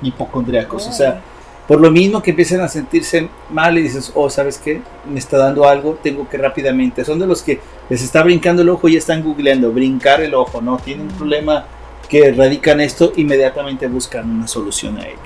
Hipocondriacos. 0.03 0.89
O 0.89 0.93
sea, 0.93 1.23
por 1.67 1.81
lo 1.81 1.91
mismo 1.91 2.23
que 2.23 2.31
empiezan 2.31 2.61
a 2.61 2.69
sentirse 2.69 3.29
mal 3.51 3.79
y 3.79 3.83
dices, 3.83 4.13
oh, 4.15 4.29
¿sabes 4.29 4.59
qué? 4.59 4.83
Me 5.09 5.19
está 5.19 5.39
dando 5.39 5.69
algo, 5.69 5.99
tengo 6.03 6.29
que 6.29 6.37
rápidamente. 6.37 7.05
Son 7.05 7.19
de 7.19 7.27
los 7.27 7.43
que 7.43 7.61
les 7.89 8.03
está 8.03 8.23
brincando 8.23 8.63
el 8.63 8.69
ojo 8.69 8.89
y 8.89 8.97
están 8.97 9.23
googleando, 9.23 9.73
brincar 9.73 10.21
el 10.23 10.35
ojo, 10.35 10.61
¿no? 10.61 10.79
Tienen 10.79 11.07
un 11.07 11.17
problema 11.17 11.65
que 12.09 12.33
radican 12.33 12.81
esto, 12.81 13.13
inmediatamente 13.17 13.87
buscan 13.87 14.29
una 14.29 14.49
solución 14.49 14.99
a 14.99 15.07
ello. 15.07 15.19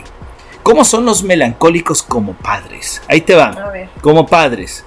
¿Cómo 0.63 0.85
son 0.85 1.05
los 1.05 1.23
melancólicos 1.23 2.03
como 2.03 2.35
padres? 2.35 3.01
Ahí 3.09 3.21
te 3.23 3.35
van. 3.35 3.57
Como 4.03 4.27
padres. 4.27 4.85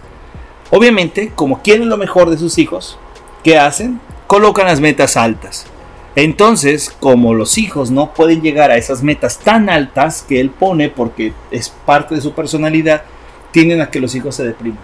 Obviamente, 0.72 1.32
como 1.34 1.62
quieren 1.62 1.90
lo 1.90 1.98
mejor 1.98 2.30
de 2.30 2.38
sus 2.38 2.58
hijos, 2.58 3.00
¿qué 3.44 3.58
hacen? 3.58 4.00
Colocan 4.28 4.68
las 4.68 4.80
metas 4.80 5.18
altas. 5.18 5.66
Entonces, 6.16 6.96
como 7.00 7.34
los 7.34 7.58
hijos 7.58 7.92
no 7.92 8.14
pueden 8.14 8.42
llegar 8.42 8.72
a 8.72 8.78
esas 8.78 9.04
metas 9.04 9.40
tan 9.40 9.70
altas 9.70 10.24
que 10.28 10.40
él 10.40 10.50
pone 10.50 10.90
porque 10.90 11.34
es 11.52 11.70
parte 11.70 12.16
de 12.16 12.22
su 12.22 12.34
personalidad, 12.34 13.04
tienden 13.52 13.82
a 13.82 13.90
que 13.90 14.00
los 14.00 14.16
hijos 14.16 14.36
se 14.36 14.44
depriman. 14.44 14.80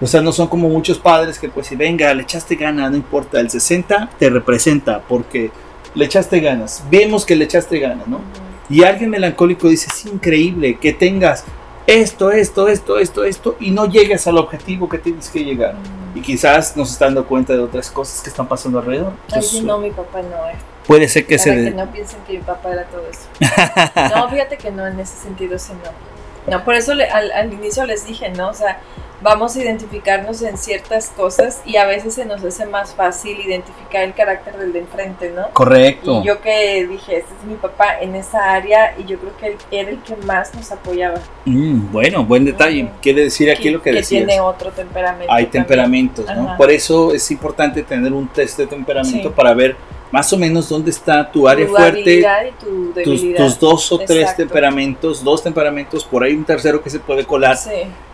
O 0.00 0.06
sea, 0.06 0.20
no 0.20 0.32
son 0.32 0.48
como 0.48 0.68
muchos 0.68 0.98
padres 0.98 1.38
que 1.38 1.48
pues 1.48 1.66
si 1.68 1.76
venga, 1.76 2.12
le 2.12 2.22
echaste 2.22 2.56
ganas, 2.56 2.90
no 2.90 2.96
importa, 2.96 3.40
el 3.40 3.50
60 3.50 4.10
te 4.18 4.30
representa 4.30 5.00
porque 5.00 5.50
le 5.94 6.04
echaste 6.04 6.40
ganas, 6.40 6.82
vemos 6.90 7.24
que 7.24 7.36
le 7.36 7.44
echaste 7.44 7.78
ganas, 7.78 8.08
¿no? 8.08 8.20
Y 8.68 8.82
alguien 8.82 9.10
melancólico 9.10 9.68
dice, 9.68 9.88
es 9.88 10.06
increíble 10.06 10.78
que 10.80 10.92
tengas 10.92 11.44
esto, 11.86 12.30
esto, 12.30 12.68
esto, 12.68 12.98
esto, 12.98 13.24
esto, 13.24 13.56
y 13.60 13.70
no 13.70 13.86
llegues 13.86 14.26
al 14.26 14.38
objetivo 14.38 14.88
que 14.88 14.98
tienes 14.98 15.28
que 15.28 15.44
llegar. 15.44 15.74
Y 16.14 16.20
quizás 16.20 16.76
no 16.76 16.84
se 16.84 16.92
están 16.92 17.14
dando 17.14 17.26
cuenta 17.26 17.52
de 17.52 17.60
otras 17.60 17.90
cosas 17.90 18.22
que 18.22 18.30
están 18.30 18.46
pasando 18.46 18.78
alrededor. 18.78 19.12
Ay, 19.30 19.62
no, 19.62 19.78
mi 19.78 19.90
papá 19.90 20.22
no 20.22 20.48
es. 20.48 20.56
Puede 20.86 21.08
ser 21.08 21.26
que 21.26 21.38
se... 21.38 21.50
que 21.50 21.70
no 21.70 21.90
piensen 21.90 22.20
que 22.26 22.34
mi 22.34 22.44
papá 22.44 22.72
era 22.72 22.84
todo 22.84 23.02
eso. 23.08 23.28
no, 24.14 24.28
fíjate 24.28 24.56
que 24.56 24.70
no, 24.70 24.86
en 24.86 25.00
ese 25.00 25.16
sentido 25.16 25.58
sí 25.58 25.72
no. 25.72 26.13
No, 26.46 26.64
por 26.64 26.74
eso 26.74 26.92
al, 26.92 27.32
al 27.32 27.52
inicio 27.52 27.84
les 27.86 28.06
dije, 28.06 28.30
¿no? 28.30 28.48
O 28.48 28.54
sea, 28.54 28.78
vamos 29.24 29.56
a 29.56 29.62
identificarnos 29.62 30.42
en 30.42 30.58
ciertas 30.58 31.08
cosas 31.08 31.62
y 31.64 31.76
a 31.76 31.86
veces 31.86 32.14
se 32.14 32.26
nos 32.26 32.44
hace 32.44 32.66
más 32.66 32.94
fácil 32.94 33.40
identificar 33.40 34.02
el 34.02 34.12
carácter 34.12 34.56
del 34.58 34.72
de 34.72 34.80
enfrente, 34.80 35.32
¿no? 35.34 35.48
Correcto. 35.54 36.20
Y 36.22 36.26
yo 36.26 36.42
que 36.42 36.86
dije, 36.86 37.18
este 37.18 37.32
es 37.40 37.44
mi 37.46 37.54
papá 37.54 37.98
en 38.00 38.14
esa 38.14 38.52
área 38.52 38.94
y 38.98 39.04
yo 39.04 39.18
creo 39.18 39.36
que 39.38 39.46
él 39.46 39.56
era 39.70 39.90
el 39.90 40.02
que 40.02 40.14
más 40.16 40.54
nos 40.54 40.70
apoyaba. 40.70 41.20
Mm, 41.46 41.90
bueno, 41.90 42.24
buen 42.24 42.44
detalle. 42.44 42.90
Quiere 43.00 43.22
decir 43.22 43.50
aquí 43.50 43.70
lo 43.70 43.80
que, 43.80 43.90
que 43.90 43.96
decías. 43.96 44.26
tiene 44.26 44.40
otro 44.40 44.70
temperamento. 44.70 45.32
Hay 45.32 45.46
temperamentos, 45.46 46.26
¿no? 46.26 46.56
Por 46.58 46.70
eso 46.70 47.14
es 47.14 47.30
importante 47.30 47.82
tener 47.82 48.12
un 48.12 48.28
test 48.28 48.58
de 48.58 48.66
temperamento 48.66 49.32
para 49.32 49.54
ver 49.54 49.74
más 50.14 50.32
o 50.32 50.38
menos 50.38 50.68
dónde 50.68 50.92
está 50.92 51.28
tu 51.28 51.48
área 51.48 51.66
fuerte, 51.66 52.20
y 52.20 52.64
tu 52.64 52.94
debilidad. 52.94 53.36
Tus, 53.36 53.58
dos 53.58 53.90
o 53.90 53.98
tres 53.98 54.36
temperamentos, 54.36 55.24
dos 55.24 55.42
temperamentos, 55.42 56.04
por 56.04 56.22
ahí 56.22 56.34
un 56.34 56.44
tercero 56.44 56.80
que 56.80 56.88
se 56.88 57.00
puede 57.00 57.24
colar 57.24 57.58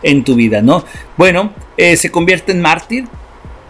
en 0.02 0.24
tu 0.24 0.34
vida, 0.34 0.62
¿no? 0.62 0.82
Bueno, 1.18 1.52
eh, 1.76 1.98
se 1.98 2.10
convierte 2.10 2.52
en 2.52 2.62
mártir 2.62 3.06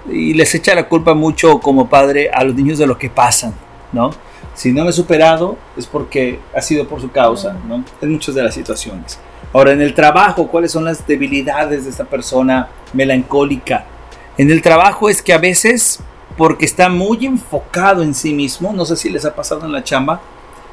y 0.09 0.33
les 0.35 0.55
echa 0.55 0.77
la 0.77 0.89
culpa 0.89 1.13
mucho 1.13 1.59
como 1.59 1.89
padre 1.89 2.31
a 2.33 2.45
los 2.45 2.55
niños 2.55 2.79
de 2.79 2.87
lo 2.87 2.97
que 2.97 3.11
pasan, 3.11 3.53
¿no? 3.91 4.13
Si 4.55 4.71
no 4.71 4.85
me 4.85 4.91
he 4.91 4.93
superado 4.93 5.59
es 5.77 5.89
porque 5.89 6.39
ha 6.55 6.63
sido 6.63 6.87
por 6.87 7.01
su 7.01 7.11
causa, 7.11 7.57
¿no? 7.67 7.85
En 8.01 8.13
muchas 8.13 8.37
de 8.37 8.45
las 8.45 8.55
situaciones. 8.55 9.19
Ahora, 9.53 9.73
en 9.73 9.81
el 9.81 9.93
trabajo, 9.93 10.47
¿cuáles 10.47 10.71
son 10.71 10.85
las 10.85 11.05
debilidades 11.05 11.83
de 11.83 11.91
esta 11.91 12.05
persona 12.05 12.69
melancólica? 12.93 13.87
En 14.39 14.53
el 14.53 14.63
trabajo 14.63 15.09
es 15.09 15.21
que 15.21 15.33
a 15.33 15.39
veces 15.39 15.99
porque 16.41 16.65
está 16.65 16.89
muy 16.89 17.27
enfocado 17.27 18.03
en 18.03 18.15
sí 18.15 18.33
mismo, 18.33 18.73
no 18.73 18.87
sé 18.87 18.97
si 18.97 19.11
les 19.11 19.27
ha 19.27 19.35
pasado 19.35 19.67
en 19.67 19.73
la 19.73 19.85
chamba, 19.85 20.23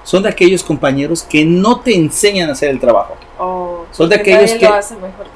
son 0.02 0.24
de 0.24 0.30
aquellos 0.30 0.64
compañeros 0.64 1.24
que 1.24 1.44
no 1.44 1.82
te 1.82 1.94
enseñan 1.94 2.48
a 2.48 2.54
hacer 2.54 2.70
el 2.70 2.80
trabajo. 2.80 3.18
Oh, 3.38 3.84
son 3.92 4.08
de 4.08 4.16
aquellos 4.16 4.54
que 4.54 4.70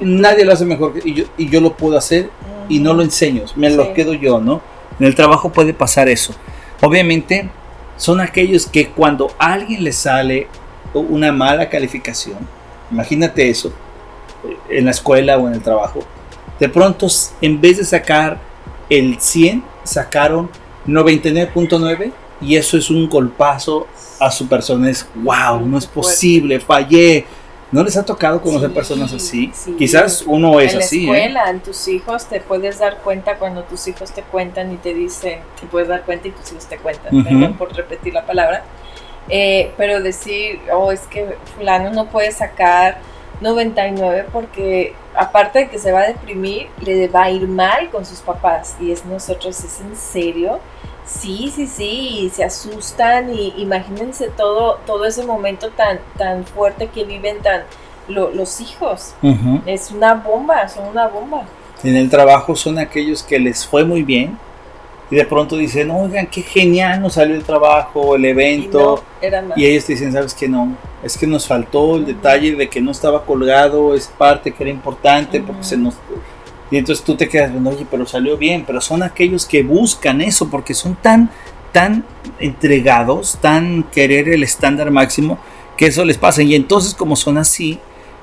nadie 0.00 0.46
lo 0.46 0.54
hace 0.54 0.64
mejor 0.64 0.94
que 0.94 1.06
y 1.06 1.12
yo, 1.12 1.24
y 1.36 1.50
yo 1.50 1.60
lo 1.60 1.76
puedo 1.76 1.98
hacer 1.98 2.30
y 2.70 2.78
no 2.78 2.94
lo 2.94 3.02
enseño, 3.02 3.42
me 3.56 3.68
lo 3.68 3.92
quedo 3.92 4.14
yo, 4.14 4.40
¿no? 4.40 4.62
En 4.98 5.04
el 5.04 5.14
trabajo 5.14 5.52
puede 5.52 5.74
pasar 5.74 6.08
eso. 6.08 6.32
Obviamente 6.80 7.50
son 7.98 8.18
aquellos 8.18 8.64
que 8.64 8.88
cuando 8.88 9.34
a 9.38 9.52
alguien 9.52 9.84
le 9.84 9.92
sale 9.92 10.46
una 10.94 11.30
mala 11.30 11.68
calificación, 11.68 12.38
imagínate 12.90 13.50
eso, 13.50 13.70
en 14.70 14.86
la 14.86 14.92
escuela 14.92 15.36
o 15.36 15.46
en 15.46 15.52
el 15.52 15.60
trabajo, 15.60 16.00
de 16.58 16.70
pronto 16.70 17.06
en 17.42 17.60
vez 17.60 17.76
de 17.76 17.84
sacar 17.84 18.38
el 18.88 19.20
100, 19.20 19.71
sacaron 19.84 20.50
99.9 20.86 22.12
y 22.40 22.56
eso 22.56 22.76
es 22.76 22.90
un 22.90 23.08
golpazo 23.08 23.86
a 24.18 24.30
su 24.30 24.48
persona. 24.48 24.90
Es 24.90 25.06
wow, 25.14 25.60
no 25.66 25.78
es 25.78 25.86
posible, 25.86 26.60
fallé. 26.60 27.24
¿No 27.70 27.82
les 27.82 27.96
ha 27.96 28.04
tocado 28.04 28.42
conocer 28.42 28.70
personas 28.72 29.14
así? 29.14 29.50
Quizás 29.78 30.24
uno 30.26 30.60
es 30.60 30.74
así. 30.74 31.06
En 31.06 31.12
la 31.12 31.18
¿eh? 31.18 31.20
escuela, 31.22 31.50
en 31.50 31.60
tus 31.60 31.88
hijos, 31.88 32.26
te 32.26 32.40
puedes 32.40 32.78
dar 32.78 32.98
cuenta 32.98 33.38
cuando 33.38 33.62
tus 33.62 33.88
hijos 33.88 34.12
te 34.12 34.22
cuentan 34.22 34.72
y 34.74 34.76
te 34.76 34.92
dicen, 34.92 35.40
te 35.58 35.66
puedes 35.66 35.88
dar 35.88 36.02
cuenta 36.04 36.28
y 36.28 36.32
tus 36.32 36.52
hijos 36.52 36.66
te 36.66 36.76
cuentan, 36.76 37.24
perdón 37.24 37.56
por 37.56 37.74
repetir 37.74 38.12
la 38.12 38.26
palabra. 38.26 38.62
Eh, 39.28 39.72
pero 39.78 40.02
decir, 40.02 40.60
oh, 40.70 40.92
es 40.92 41.00
que 41.02 41.36
fulano 41.56 41.90
no 41.92 42.10
puede 42.10 42.30
sacar 42.32 42.98
99 43.42 44.26
porque 44.32 44.94
aparte 45.14 45.60
de 45.60 45.68
que 45.68 45.78
se 45.78 45.92
va 45.92 46.00
a 46.00 46.06
deprimir, 46.08 46.68
le 46.80 47.08
va 47.08 47.24
a 47.24 47.30
ir 47.30 47.46
mal 47.46 47.90
con 47.90 48.04
sus 48.04 48.20
papás. 48.20 48.76
Y 48.80 48.92
es 48.92 49.04
nosotros, 49.04 49.58
¿es 49.62 49.80
en 49.80 49.96
serio? 49.96 50.60
Sí, 51.04 51.52
sí, 51.54 51.66
sí, 51.66 52.20
y 52.20 52.30
se 52.30 52.44
asustan 52.44 53.34
y 53.34 53.52
imagínense 53.56 54.28
todo, 54.28 54.78
todo 54.86 55.04
ese 55.04 55.24
momento 55.24 55.70
tan, 55.70 55.98
tan 56.16 56.44
fuerte 56.44 56.88
que 56.88 57.04
viven 57.04 57.40
tan 57.42 57.62
los 58.08 58.60
hijos. 58.60 59.14
Es 59.66 59.90
una 59.90 60.14
bomba, 60.14 60.68
son 60.68 60.88
una 60.88 61.08
bomba. 61.08 61.44
En 61.82 61.96
el 61.96 62.08
trabajo 62.08 62.54
son 62.54 62.78
aquellos 62.78 63.22
que 63.22 63.38
les 63.38 63.66
fue 63.66 63.84
muy 63.84 64.02
bien, 64.02 64.38
y 65.12 65.16
de 65.16 65.26
pronto 65.26 65.58
dicen, 65.58 65.90
oigan, 65.90 66.26
qué 66.26 66.40
genial 66.40 67.02
nos 67.02 67.12
salió 67.12 67.34
el 67.34 67.44
trabajo, 67.44 68.16
el 68.16 68.24
evento. 68.24 69.04
Y, 69.54 69.66
ellos 69.66 69.84
te 69.84 69.92
dicen, 69.92 70.10
¿sabes 70.10 70.32
qué 70.32 70.48
no? 70.48 70.74
Es 71.02 71.18
que 71.18 71.26
nos 71.26 71.46
faltó 71.46 71.96
el 71.96 72.06
detalle 72.06 72.56
de 72.56 72.70
que 72.70 72.80
no 72.80 72.92
estaba 72.92 73.26
colgado, 73.26 73.94
es 73.94 74.06
parte 74.06 74.52
que 74.52 74.62
era 74.62 74.70
importante, 74.70 75.40
porque 75.40 75.64
se 75.64 75.76
nos... 75.76 75.96
Y 76.70 76.78
entonces 76.78 77.04
tú 77.04 77.14
te 77.14 77.28
quedas 77.28 77.50
viendo, 77.50 77.68
oye, 77.68 77.86
pero 77.90 78.06
salió 78.06 78.38
bien, 78.38 78.64
pero 78.66 78.80
son 78.80 79.02
aquellos 79.02 79.44
que 79.44 79.62
buscan 79.62 80.22
eso, 80.22 80.48
porque 80.48 80.72
son 80.72 80.94
tan, 80.94 81.28
tan 81.72 82.06
entregados, 82.38 83.36
tan 83.38 83.82
querer 83.92 84.30
el 84.30 84.42
estándar 84.42 84.90
máximo, 84.90 85.38
que 85.76 85.88
eso 85.88 86.06
les 86.06 86.16
pasa. 86.16 86.42
Y 86.42 86.54
entonces 86.54 86.94
como 86.94 87.16
son 87.16 87.36
así, 87.36 87.78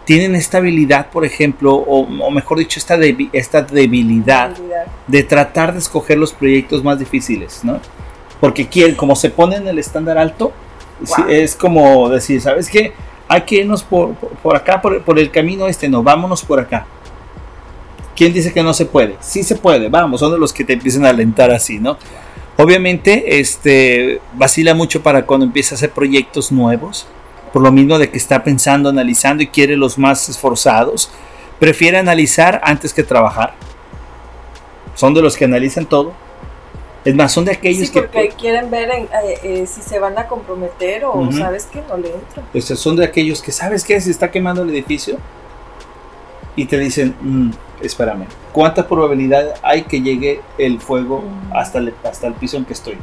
tienen 0.09 0.33
esta 0.33 0.57
habilidad, 0.57 1.11
por 1.11 1.23
ejemplo, 1.23 1.75
o, 1.75 2.31
mejor 2.31 2.57
dicho, 2.57 2.79
esta, 2.79 2.97
esta 3.31 3.61
debilidad, 3.61 4.57
de 5.05 5.21
tratar 5.21 5.71
de 5.71 5.77
escoger 5.77 6.17
los 6.17 6.33
proyectos 6.33 6.83
más 6.83 6.97
difíciles, 6.97 7.63
¿no? 7.63 7.79
Porque 8.41 8.67
quieren, 8.67 8.95
como 8.95 9.15
se 9.15 9.29
ponen 9.29 9.67
el 9.67 9.77
estándar 9.77 10.17
alto, 10.17 10.51
es 11.29 11.55
como 11.55 12.09
decir, 12.09 12.41
¿sabes 12.41 12.71
qué? 12.71 12.91
Hay 13.27 13.41
que 13.43 13.57
irnos 13.57 13.83
por, 13.83 14.15
acá, 14.55 14.81
por, 14.81 15.19
el 15.19 15.29
camino 15.29 15.67
este, 15.67 15.87
no, 15.87 16.01
vámonos 16.01 16.43
por 16.43 16.59
acá. 16.59 16.87
¿Quién 18.15 18.33
dice 18.33 18.51
que 18.51 18.63
no 18.63 18.73
se 18.73 18.87
puede? 18.87 19.15
Sí 19.19 19.43
se 19.43 19.57
puede, 19.57 19.89
vamos, 19.89 20.21
son 20.21 20.31
de 20.31 20.39
los 20.39 20.51
que 20.51 20.63
te 20.63 20.73
empiezan 20.73 21.05
a 21.05 21.09
alentar 21.09 21.51
así, 21.51 21.77
¿no? 21.77 21.99
Obviamente, 22.57 23.39
este, 23.39 24.21
vacila 24.33 24.73
mucho 24.73 25.03
para 25.03 25.27
cuando 25.27 25.45
empieza 25.45 25.75
a 25.75 25.77
hacer 25.77 25.91
proyectos 25.91 26.51
nuevos, 26.51 27.05
por 27.51 27.61
lo 27.61 27.71
mismo 27.71 27.97
de 27.97 28.09
que 28.09 28.17
está 28.17 28.43
pensando, 28.43 28.89
analizando 28.89 29.43
y 29.43 29.47
quiere 29.47 29.75
los 29.75 29.97
más 29.97 30.29
esforzados, 30.29 31.09
prefiere 31.59 31.97
analizar 31.97 32.61
antes 32.63 32.93
que 32.93 33.03
trabajar. 33.03 33.53
Son 34.95 35.13
de 35.13 35.21
los 35.21 35.37
que 35.37 35.45
analizan 35.45 35.85
todo. 35.85 36.13
Es 37.05 37.15
más, 37.15 37.31
son 37.31 37.45
de 37.45 37.53
aquellos 37.53 37.87
sí, 37.87 37.93
porque 37.93 38.33
quieren 38.37 38.69
ver 38.69 38.89
eh, 38.91 39.07
eh, 39.43 39.65
si 39.65 39.81
se 39.81 39.99
van 39.99 40.17
a 40.17 40.27
comprometer 40.27 41.05
o 41.05 41.31
sabes 41.31 41.65
que 41.65 41.81
no 41.87 41.97
le 41.97 42.13
entran. 42.13 42.77
son 42.77 42.97
de 42.97 43.05
aquellos 43.05 43.41
que, 43.41 43.53
¿sabes 43.53 43.85
qué? 43.85 43.99
Se 44.01 44.11
está 44.11 44.29
quemando 44.29 44.63
el 44.63 44.69
edificio. 44.69 45.17
Y 46.55 46.65
te 46.65 46.77
dicen, 46.77 47.15
mm, 47.21 47.51
espérame, 47.81 48.25
¿cuánta 48.51 48.85
probabilidad 48.85 49.55
hay 49.61 49.83
que 49.83 50.01
llegue 50.01 50.41
el 50.57 50.81
fuego 50.81 51.23
hasta, 51.53 51.79
el, 51.79 51.93
hasta 52.03 52.27
el 52.27 52.33
piso 52.33 52.57
en 52.57 52.65
que 52.65 52.73
estoy? 52.73 52.97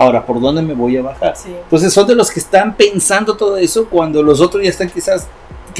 Ahora, 0.00 0.24
¿por 0.24 0.40
dónde 0.40 0.62
me 0.62 0.72
voy 0.72 0.96
a 0.96 1.02
bajar? 1.02 1.34
Entonces 1.46 1.92
son 1.92 2.06
de 2.06 2.14
los 2.14 2.30
que 2.30 2.40
están 2.40 2.74
pensando 2.74 3.36
todo 3.36 3.58
eso 3.58 3.86
cuando 3.86 4.22
los 4.22 4.40
otros 4.40 4.64
ya 4.64 4.70
están 4.70 4.88
quizás 4.88 5.28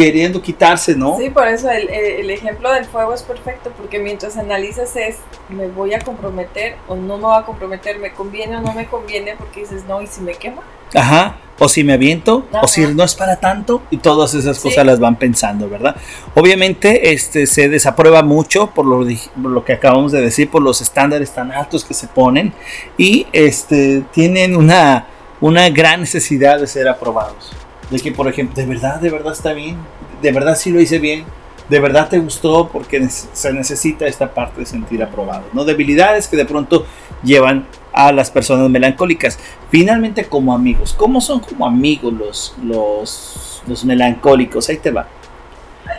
queriendo 0.01 0.41
quitarse, 0.41 0.97
¿no? 0.97 1.19
Sí, 1.19 1.29
por 1.29 1.47
eso 1.47 1.69
el, 1.71 1.91
el, 1.91 2.31
ejemplo 2.31 2.73
del 2.73 2.87
fuego 2.87 3.13
es 3.13 3.23
perfecto, 3.23 3.71
porque 3.77 3.99
mientras 3.99 4.39
analizas 4.39 4.97
es, 4.97 5.17
me 5.51 5.69
voy 5.69 5.93
a 5.93 5.99
comprometer 5.99 6.77
o 6.89 6.97
no 6.97 7.19
me 7.19 7.25
voy 7.25 7.39
a 7.39 7.43
comprometer, 7.43 7.99
me 7.99 8.11
conviene 8.13 8.57
o 8.57 8.61
no 8.63 8.73
me 8.73 8.87
conviene, 8.87 9.35
porque 9.37 9.61
dices, 9.61 9.85
no, 9.87 10.01
¿y 10.01 10.07
si 10.07 10.23
me 10.23 10.33
quemo? 10.33 10.63
Ajá, 10.95 11.37
o 11.59 11.69
si 11.69 11.85
me 11.85 11.93
aviento, 11.93 12.47
o 12.63 12.67
si 12.67 12.87
no 12.87 13.05
es 13.05 13.15
para 13.15 13.41
tanto, 13.41 13.83
y 13.91 13.99
todas 13.99 14.33
esas 14.33 14.59
cosas 14.59 14.87
las 14.87 14.99
van 14.99 15.17
pensando, 15.17 15.69
¿verdad? 15.69 15.95
Obviamente 16.35 17.13
este, 17.13 17.47
se 17.47 17.69
desaprueba 17.69 18.23
mucho 18.23 18.71
por 18.71 18.87
lo, 18.87 19.07
por 19.43 19.51
lo 19.51 19.65
que 19.67 19.75
acabamos 19.75 20.13
de 20.13 20.23
decir, 20.23 20.51
por 20.51 20.63
los 20.63 20.81
estándares 20.81 21.31
tan 21.33 21.53
altos 21.53 21.85
que 21.85 21.93
se 21.93 22.07
ponen, 22.09 22.55
y 22.97 23.27
este, 23.35 24.03
tienen 24.13 24.57
una, 24.57 25.09
una 25.43 25.69
gran 25.69 26.01
necesidad 26.01 26.59
de 26.59 26.67
ser 26.67 26.89
aprobados 26.89 27.53
de 27.91 27.99
que, 27.99 28.13
por 28.13 28.29
ejemplo, 28.29 28.55
de 28.55 28.67
verdad, 28.67 29.01
de 29.01 29.11
verdad 29.11 29.33
está 29.33 29.53
bien, 29.53 29.77
de 30.23 30.33
verdad 30.33 30.57
sí 30.57 30.71
lo 30.71 30.81
hice 30.81 30.99
bien, 30.99 31.25
de 31.69 31.81
verdad 31.81 32.09
te 32.09 32.19
gustó 32.19 32.69
porque 32.69 33.09
se 33.09 33.53
necesita 33.53 34.07
esta 34.07 34.33
parte 34.33 34.61
de 34.61 34.67
sentir 34.67 35.03
aprobado, 35.03 35.45
¿no? 35.53 35.65
Debilidades 35.65 36.27
que 36.27 36.37
de 36.37 36.45
pronto 36.45 36.85
llevan 37.23 37.67
a 37.93 38.13
las 38.13 38.31
personas 38.31 38.69
melancólicas. 38.69 39.39
Finalmente, 39.71 40.25
como 40.25 40.55
amigos, 40.55 40.95
¿cómo 40.97 41.21
son 41.21 41.41
como 41.41 41.67
amigos 41.67 42.13
los, 42.13 42.55
los, 42.63 43.63
los 43.67 43.85
melancólicos? 43.85 44.69
Ahí 44.69 44.79
te 44.79 44.91
va. 44.91 45.07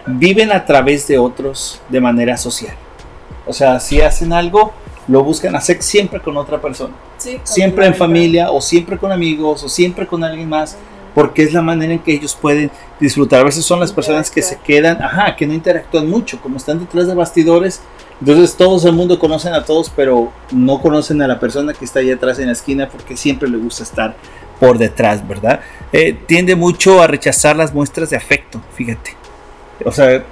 Viven 0.06 0.52
a 0.52 0.66
través 0.66 1.08
de 1.08 1.18
otros 1.18 1.82
de 1.90 2.02
manera 2.02 2.38
social. 2.38 2.76
O 3.46 3.54
sea, 3.54 3.80
si 3.80 4.02
hacen 4.02 4.34
algo, 4.34 4.74
lo 5.08 5.24
buscan 5.24 5.56
hacer 5.56 5.82
siempre 5.82 6.20
con 6.22 6.38
otra 6.38 6.62
persona. 6.62 6.94
siempre 7.44 7.86
en 7.86 7.96
familia, 7.96 8.52
o 8.52 8.62
siempre 8.62 8.98
con 8.98 9.12
amigos, 9.12 9.64
o 9.64 9.70
siempre 9.70 10.08
con 10.08 10.24
alguien 10.24 10.50
más 10.50 10.78
porque 11.14 11.44
es 11.44 11.54
la 11.54 11.62
manera 11.62 11.94
en 11.94 12.00
que 12.00 12.14
ellos 12.14 12.38
pueden 12.40 12.72
disfrutar. 13.00 13.42
A 13.42 13.44
veces 13.44 13.66
son 13.66 13.80
las 13.80 13.92
personas 13.92 14.32
que 14.32 14.42
se 14.42 14.58
quedan, 14.58 15.02
ajá, 15.02 15.36
que 15.36 15.46
no 15.46 15.54
interactúan 15.54 16.10
mucho, 16.10 16.40
como 16.42 16.58
están 16.58 16.80
detrás 16.80 17.08
de 17.08 17.16
bastidores. 17.16 17.82
Entonces 18.20 18.56
todos 18.56 18.86
el 18.86 18.94
mundo 18.94 19.18
conocen 19.18 19.54
a 19.54 19.64
todos, 19.64 19.92
pero 19.96 20.32
no 20.52 20.80
conocen 20.80 21.22
a 21.22 21.28
la 21.28 21.40
persona 21.40 21.74
que 21.74 21.86
está 21.86 22.00
ahí 22.00 22.12
atrás 22.12 22.40
en 22.40 22.48
la 22.48 22.52
esquina 22.54 22.88
porque 22.88 23.18
siempre 23.18 23.50
le 23.50 23.58
gusta 23.58 23.84
estar 23.84 24.16
por 24.60 24.78
detrás, 24.78 25.28
¿verdad? 25.28 25.62
Eh, 25.92 26.16
tiende 26.28 26.56
mucho 26.56 27.02
a 27.02 27.08
rechazar 27.08 27.56
las 27.56 27.74
muestras 27.74 28.12
de 28.12 28.18
afecto, 28.18 28.62
fíjate. 28.76 29.16
O 29.84 29.92
sea, 29.92 30.24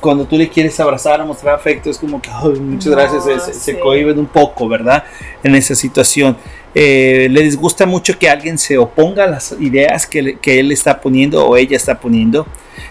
cuando 0.00 0.24
tú 0.24 0.36
le 0.36 0.48
quieres 0.48 0.78
abrazar 0.80 1.20
o 1.20 1.26
mostrar 1.26 1.54
afecto, 1.54 1.90
es 1.90 1.98
como 1.98 2.20
que, 2.20 2.30
muchas 2.60 2.92
gracias, 2.92 3.24
se, 3.44 3.54
se, 3.54 3.78
cohiben 3.78 4.18
un 4.18 4.26
poco, 4.26 4.68
¿verdad? 4.68 5.04
En 5.44 5.54
esa 5.54 5.74
situación. 5.74 6.36
Eh, 6.74 7.28
le 7.30 7.42
disgusta 7.42 7.84
mucho 7.84 8.18
que 8.18 8.28
alguien 8.28 8.56
se 8.56 8.78
oponga 8.78 9.24
a 9.24 9.26
las 9.26 9.56
ideas 9.58 10.06
que, 10.06 10.38
que, 10.38 10.60
él 10.60 10.70
está 10.70 11.00
poniendo 11.00 11.44
o 11.46 11.56
ella 11.56 11.76
está 11.76 11.98
poniendo. 11.98 12.46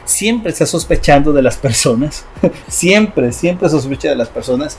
Siempre 0.06 0.52
está 0.52 0.66
sospechando 0.66 1.32
de 1.32 1.42
las 1.42 1.58
personas. 1.58 2.26
siempre, 2.68 3.32
siempre 3.32 3.70
sospecha 3.70 4.10
de 4.10 4.16
las 4.16 4.30
personas. 4.30 4.78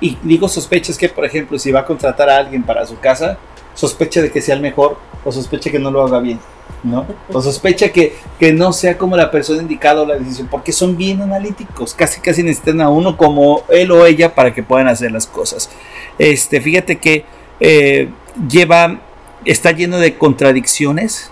Y 0.00 0.18
digo 0.22 0.48
sospechas 0.48 0.98
que, 0.98 1.08
por 1.08 1.24
ejemplo, 1.24 1.58
si 1.58 1.70
va 1.70 1.80
a 1.80 1.86
contratar 1.86 2.28
a 2.28 2.36
alguien 2.36 2.62
para 2.64 2.86
su 2.86 2.98
casa, 2.98 3.38
sospecha 3.74 4.20
de 4.20 4.30
que 4.30 4.42
sea 4.42 4.56
el 4.56 4.60
mejor 4.60 4.98
o 5.24 5.32
sospecha 5.32 5.70
que 5.70 5.78
no 5.78 5.90
lo 5.90 6.02
haga 6.02 6.20
bien. 6.20 6.38
¿no? 6.82 7.06
O 7.32 7.40
sospecha 7.40 7.90
que, 7.90 8.14
que 8.38 8.52
no 8.52 8.72
sea 8.72 8.98
como 8.98 9.16
la 9.16 9.30
persona 9.30 9.62
indicada 9.62 10.02
o 10.02 10.06
la 10.06 10.16
decisión, 10.16 10.48
porque 10.50 10.72
son 10.72 10.96
bien 10.96 11.22
analíticos, 11.22 11.94
casi 11.94 12.20
casi 12.20 12.42
necesitan 12.42 12.80
a 12.80 12.88
uno 12.88 13.16
como 13.16 13.62
él 13.68 13.92
o 13.92 14.04
ella 14.04 14.34
para 14.34 14.52
que 14.52 14.62
puedan 14.62 14.88
hacer 14.88 15.12
las 15.12 15.26
cosas. 15.26 15.70
Este, 16.18 16.60
fíjate 16.60 16.98
que 16.98 17.24
eh, 17.60 18.10
lleva, 18.48 19.00
está 19.44 19.72
lleno 19.72 19.98
de 19.98 20.16
contradicciones 20.16 21.30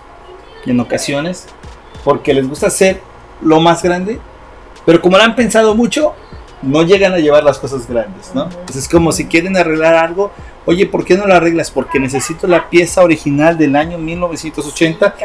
en 0.65 0.79
ocasiones, 0.79 1.47
porque 2.03 2.33
les 2.33 2.47
gusta 2.47 2.69
ser 2.69 3.01
lo 3.41 3.59
más 3.59 3.83
grande, 3.83 4.19
pero 4.85 5.01
como 5.01 5.17
lo 5.17 5.23
han 5.23 5.35
pensado 5.35 5.75
mucho, 5.75 6.13
no 6.61 6.83
llegan 6.83 7.13
a 7.13 7.17
llevar 7.17 7.43
las 7.43 7.57
cosas 7.57 7.87
grandes, 7.87 8.33
¿no? 8.35 8.47
es 8.69 8.87
como 8.87 9.11
si 9.11 9.25
quieren 9.25 9.57
arreglar 9.57 9.95
algo, 9.95 10.31
oye, 10.65 10.85
¿por 10.85 11.05
qué 11.05 11.17
no 11.17 11.25
lo 11.25 11.33
arreglas? 11.33 11.71
Porque 11.71 11.99
necesito 11.99 12.47
la 12.47 12.69
pieza 12.69 13.03
original 13.03 13.57
del 13.57 13.75
año 13.75 13.97
1980 13.97 15.15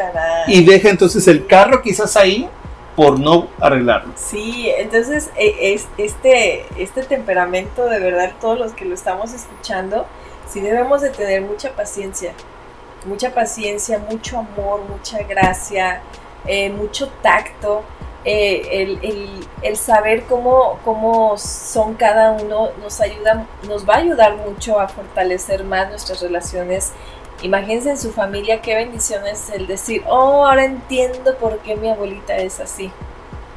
y 0.47 0.63
deja 0.63 0.89
entonces 0.89 1.27
el 1.27 1.45
carro 1.45 1.81
quizás 1.81 2.17
ahí 2.17 2.49
por 2.95 3.19
no 3.19 3.47
arreglarlo. 3.59 4.13
Sí, 4.15 4.71
entonces 4.75 5.29
e, 5.37 5.73
es, 5.73 5.87
este, 5.99 6.65
este 6.77 7.03
temperamento 7.03 7.85
de 7.85 7.99
verdad, 7.99 8.33
todos 8.41 8.57
los 8.57 8.73
que 8.73 8.85
lo 8.85 8.95
estamos 8.95 9.33
escuchando, 9.33 10.07
sí 10.49 10.61
debemos 10.61 11.01
de 11.01 11.09
tener 11.09 11.41
mucha 11.41 11.71
paciencia, 11.75 12.33
mucha 13.05 13.33
paciencia, 13.33 13.99
mucho 13.99 14.39
amor, 14.39 14.81
mucha 14.89 15.23
gracia, 15.23 16.01
eh, 16.45 16.69
mucho 16.69 17.09
tacto, 17.21 17.83
eh, 18.25 18.97
el, 19.61 19.77
saber 19.77 20.23
cómo, 20.23 20.79
cómo 20.83 21.37
son 21.37 21.93
cada 21.93 22.31
uno 22.31 22.71
nos 22.81 22.99
ayuda, 22.99 23.45
nos 23.67 23.87
va 23.87 23.95
a 23.95 23.97
ayudar 23.99 24.35
mucho 24.35 24.79
a 24.79 24.87
fortalecer 24.87 25.63
más 25.63 25.89
nuestras 25.89 26.21
relaciones. 26.21 26.91
Imagínense 27.41 27.91
en 27.91 27.97
su 27.97 28.11
familia 28.11 28.61
qué 28.61 28.75
bendiciones 28.75 29.49
el 29.51 29.67
decir, 29.67 30.03
oh, 30.07 30.45
ahora 30.45 30.65
entiendo 30.65 31.37
por 31.37 31.59
qué 31.59 31.75
mi 31.75 31.89
abuelita 31.89 32.35
es 32.37 32.59
así. 32.59 32.91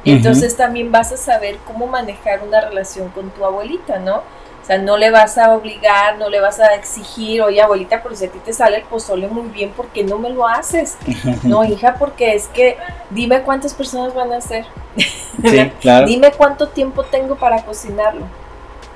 Entonces 0.05 0.55
también 0.55 0.91
vas 0.91 1.11
a 1.11 1.17
saber 1.17 1.57
cómo 1.67 1.85
manejar 1.85 2.41
una 2.41 2.61
relación 2.61 3.09
con 3.09 3.29
tu 3.31 3.45
abuelita, 3.45 3.99
¿no? 3.99 4.23
Sea, 4.71 4.77
no 4.77 4.95
le 4.95 5.11
vas 5.11 5.37
a 5.37 5.53
obligar, 5.53 6.17
no 6.17 6.29
le 6.29 6.39
vas 6.39 6.61
a 6.61 6.75
exigir, 6.75 7.41
oye 7.41 7.61
abuelita, 7.61 8.01
pero 8.01 8.15
si 8.15 8.23
a 8.23 8.31
ti 8.31 8.39
te 8.39 8.53
sale 8.53 8.77
el 8.77 8.83
pozole 8.83 9.27
muy 9.27 9.49
bien, 9.49 9.71
¿por 9.71 9.87
qué 9.87 10.01
no 10.01 10.17
me 10.17 10.29
lo 10.29 10.47
haces? 10.47 10.95
no, 11.43 11.65
hija, 11.65 11.95
porque 11.99 12.35
es 12.35 12.47
que 12.47 12.77
dime 13.09 13.41
cuántas 13.41 13.73
personas 13.73 14.13
van 14.13 14.31
a 14.31 14.39
ser. 14.39 14.65
Sí, 14.95 15.71
claro. 15.81 16.07
dime 16.07 16.31
cuánto 16.31 16.69
tiempo 16.69 17.03
tengo 17.03 17.35
para 17.35 17.65
cocinarlo. 17.65 18.25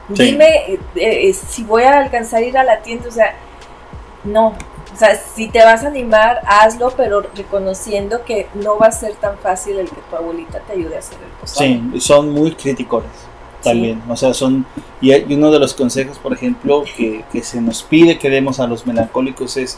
Dime 0.08 0.76
eh, 0.76 0.80
eh, 0.96 1.34
si 1.34 1.66
voy 1.66 1.84
a 1.84 2.00
alcanzar 2.00 2.40
a 2.40 2.46
ir 2.46 2.58
a 2.58 2.64
la 2.64 2.80
tienda, 2.80 3.10
o 3.10 3.12
sea, 3.12 3.36
no. 4.24 4.54
O 4.94 4.98
sea, 4.98 5.18
si 5.18 5.50
te 5.50 5.62
vas 5.66 5.84
a 5.84 5.88
animar, 5.88 6.42
hazlo, 6.46 6.94
pero 6.96 7.22
reconociendo 7.36 8.24
que 8.24 8.48
no 8.54 8.78
va 8.78 8.88
a 8.88 8.92
ser 8.94 9.14
tan 9.16 9.38
fácil 9.40 9.78
el 9.78 9.90
que 9.90 10.00
tu 10.10 10.16
abuelita 10.16 10.62
te 10.62 10.72
ayude 10.72 10.96
a 10.96 11.00
hacer 11.00 11.18
el 11.22 11.32
pozole. 11.42 11.82
Sí, 11.92 12.00
son 12.00 12.30
muy 12.30 12.56
críticos 12.56 13.04
también. 13.65 14.01
O 14.08 14.15
sea, 14.15 14.34
son. 14.34 14.65
Y, 15.01 15.12
uno 15.34 15.51
de 15.51 15.60
los 15.60 15.73
consejos, 15.73 16.17
por 16.17 16.32
ejemplo, 16.34 16.86
que, 16.95 17.25
que, 17.32 17.43
se 17.43 17.60
nos 17.60 17.84
pide 17.84 18.17
que 18.17 18.30
demos 18.30 18.60
a 18.60 18.67
los 18.67 18.88
melancólicos 18.88 19.58
es. 19.58 19.78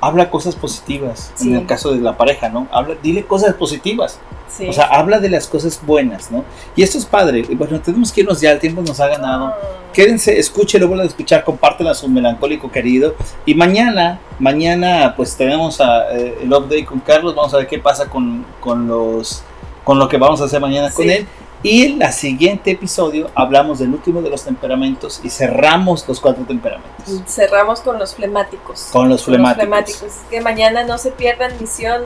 Habla 0.00 0.30
cosas 0.30 0.54
positivas, 0.54 1.32
en 1.40 1.56
el 1.56 1.66
caso 1.66 1.92
de 1.92 2.00
la 2.00 2.16
pareja, 2.16 2.48
¿no? 2.48 2.68
Habla, 2.70 2.94
dile 3.02 3.24
cosas 3.24 3.54
positivas. 3.54 4.20
O 4.68 4.72
sea, 4.72 4.84
habla 4.84 5.18
de 5.18 5.28
las 5.28 5.48
cosas 5.48 5.80
buenas, 5.84 6.30
¿no? 6.30 6.44
Y 6.76 6.82
esto 6.82 6.98
es 6.98 7.04
padre. 7.04 7.42
Bueno, 7.50 7.80
tenemos 7.80 8.12
que 8.12 8.20
irnos 8.20 8.40
ya, 8.40 8.52
el 8.52 8.60
tiempo 8.60 8.80
nos 8.80 9.00
ha 9.00 9.08
ganado. 9.08 9.46
Ah. 9.46 9.58
Quédense, 9.92 10.38
escúchelo, 10.38 10.86
vuelvan 10.86 11.06
a 11.06 11.08
escuchar, 11.08 11.42
compártelo 11.42 11.90
a 11.90 11.94
su 11.94 12.08
melancólico 12.08 12.70
querido. 12.70 13.16
Y 13.44 13.54
mañana, 13.54 14.20
mañana, 14.38 15.14
pues 15.16 15.36
tenemos 15.36 15.80
a, 15.80 16.16
eh, 16.16 16.38
el 16.42 16.52
update 16.52 16.84
con 16.84 17.00
Carlos. 17.00 17.34
Vamos 17.34 17.52
a 17.54 17.58
ver 17.58 17.66
qué 17.66 17.80
pasa 17.80 18.08
con, 18.08 18.46
con 18.60 18.86
los 18.86 19.42
con 19.88 19.98
lo 19.98 20.06
que 20.06 20.18
vamos 20.18 20.38
a 20.42 20.44
hacer 20.44 20.60
mañana 20.60 20.90
con 20.90 21.08
él. 21.08 21.26
Y 21.62 21.86
en 21.86 22.02
el 22.02 22.12
siguiente 22.12 22.70
episodio 22.70 23.30
hablamos 23.34 23.80
del 23.80 23.90
último 23.90 24.22
de 24.22 24.30
los 24.30 24.44
temperamentos 24.44 25.20
y 25.24 25.30
cerramos 25.30 26.06
los 26.06 26.20
cuatro 26.20 26.44
temperamentos. 26.44 27.22
Cerramos 27.26 27.80
con 27.80 27.98
los 27.98 28.14
flemáticos. 28.14 28.88
Con 28.92 29.08
los 29.08 29.24
flemáticos. 29.24 30.02
Que 30.30 30.40
mañana 30.40 30.84
no 30.84 30.98
se 30.98 31.10
pierdan 31.10 31.52
misión 31.60 32.04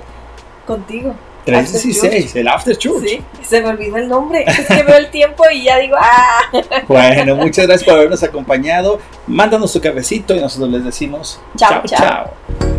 contigo. 0.67 1.15
316, 1.45 2.37
el 2.37 2.49
After 2.49 2.77
Church. 2.79 3.05
Sí, 3.05 3.21
se 3.43 3.61
me 3.61 3.69
olvidó 3.69 3.97
el 3.97 4.09
nombre. 4.09 4.45
Es 4.47 4.67
que 4.67 4.83
veo 4.85 4.97
el 4.97 5.11
tiempo 5.11 5.45
y 5.53 5.65
ya 5.65 5.79
digo, 5.79 5.97
¡ah! 5.99 6.41
Bueno, 6.89 7.35
muchas 7.37 7.67
gracias 7.67 7.85
por 7.85 7.99
habernos 7.99 8.23
acompañado. 8.23 9.01
Mándanos 9.27 9.73
tu 9.73 9.81
cafecito 9.81 10.35
y 10.37 10.41
nosotros 10.41 10.71
les 10.71 10.85
decimos, 10.85 11.41
chao. 11.57 11.83
chao. 11.85 11.99
chao. 11.99 12.72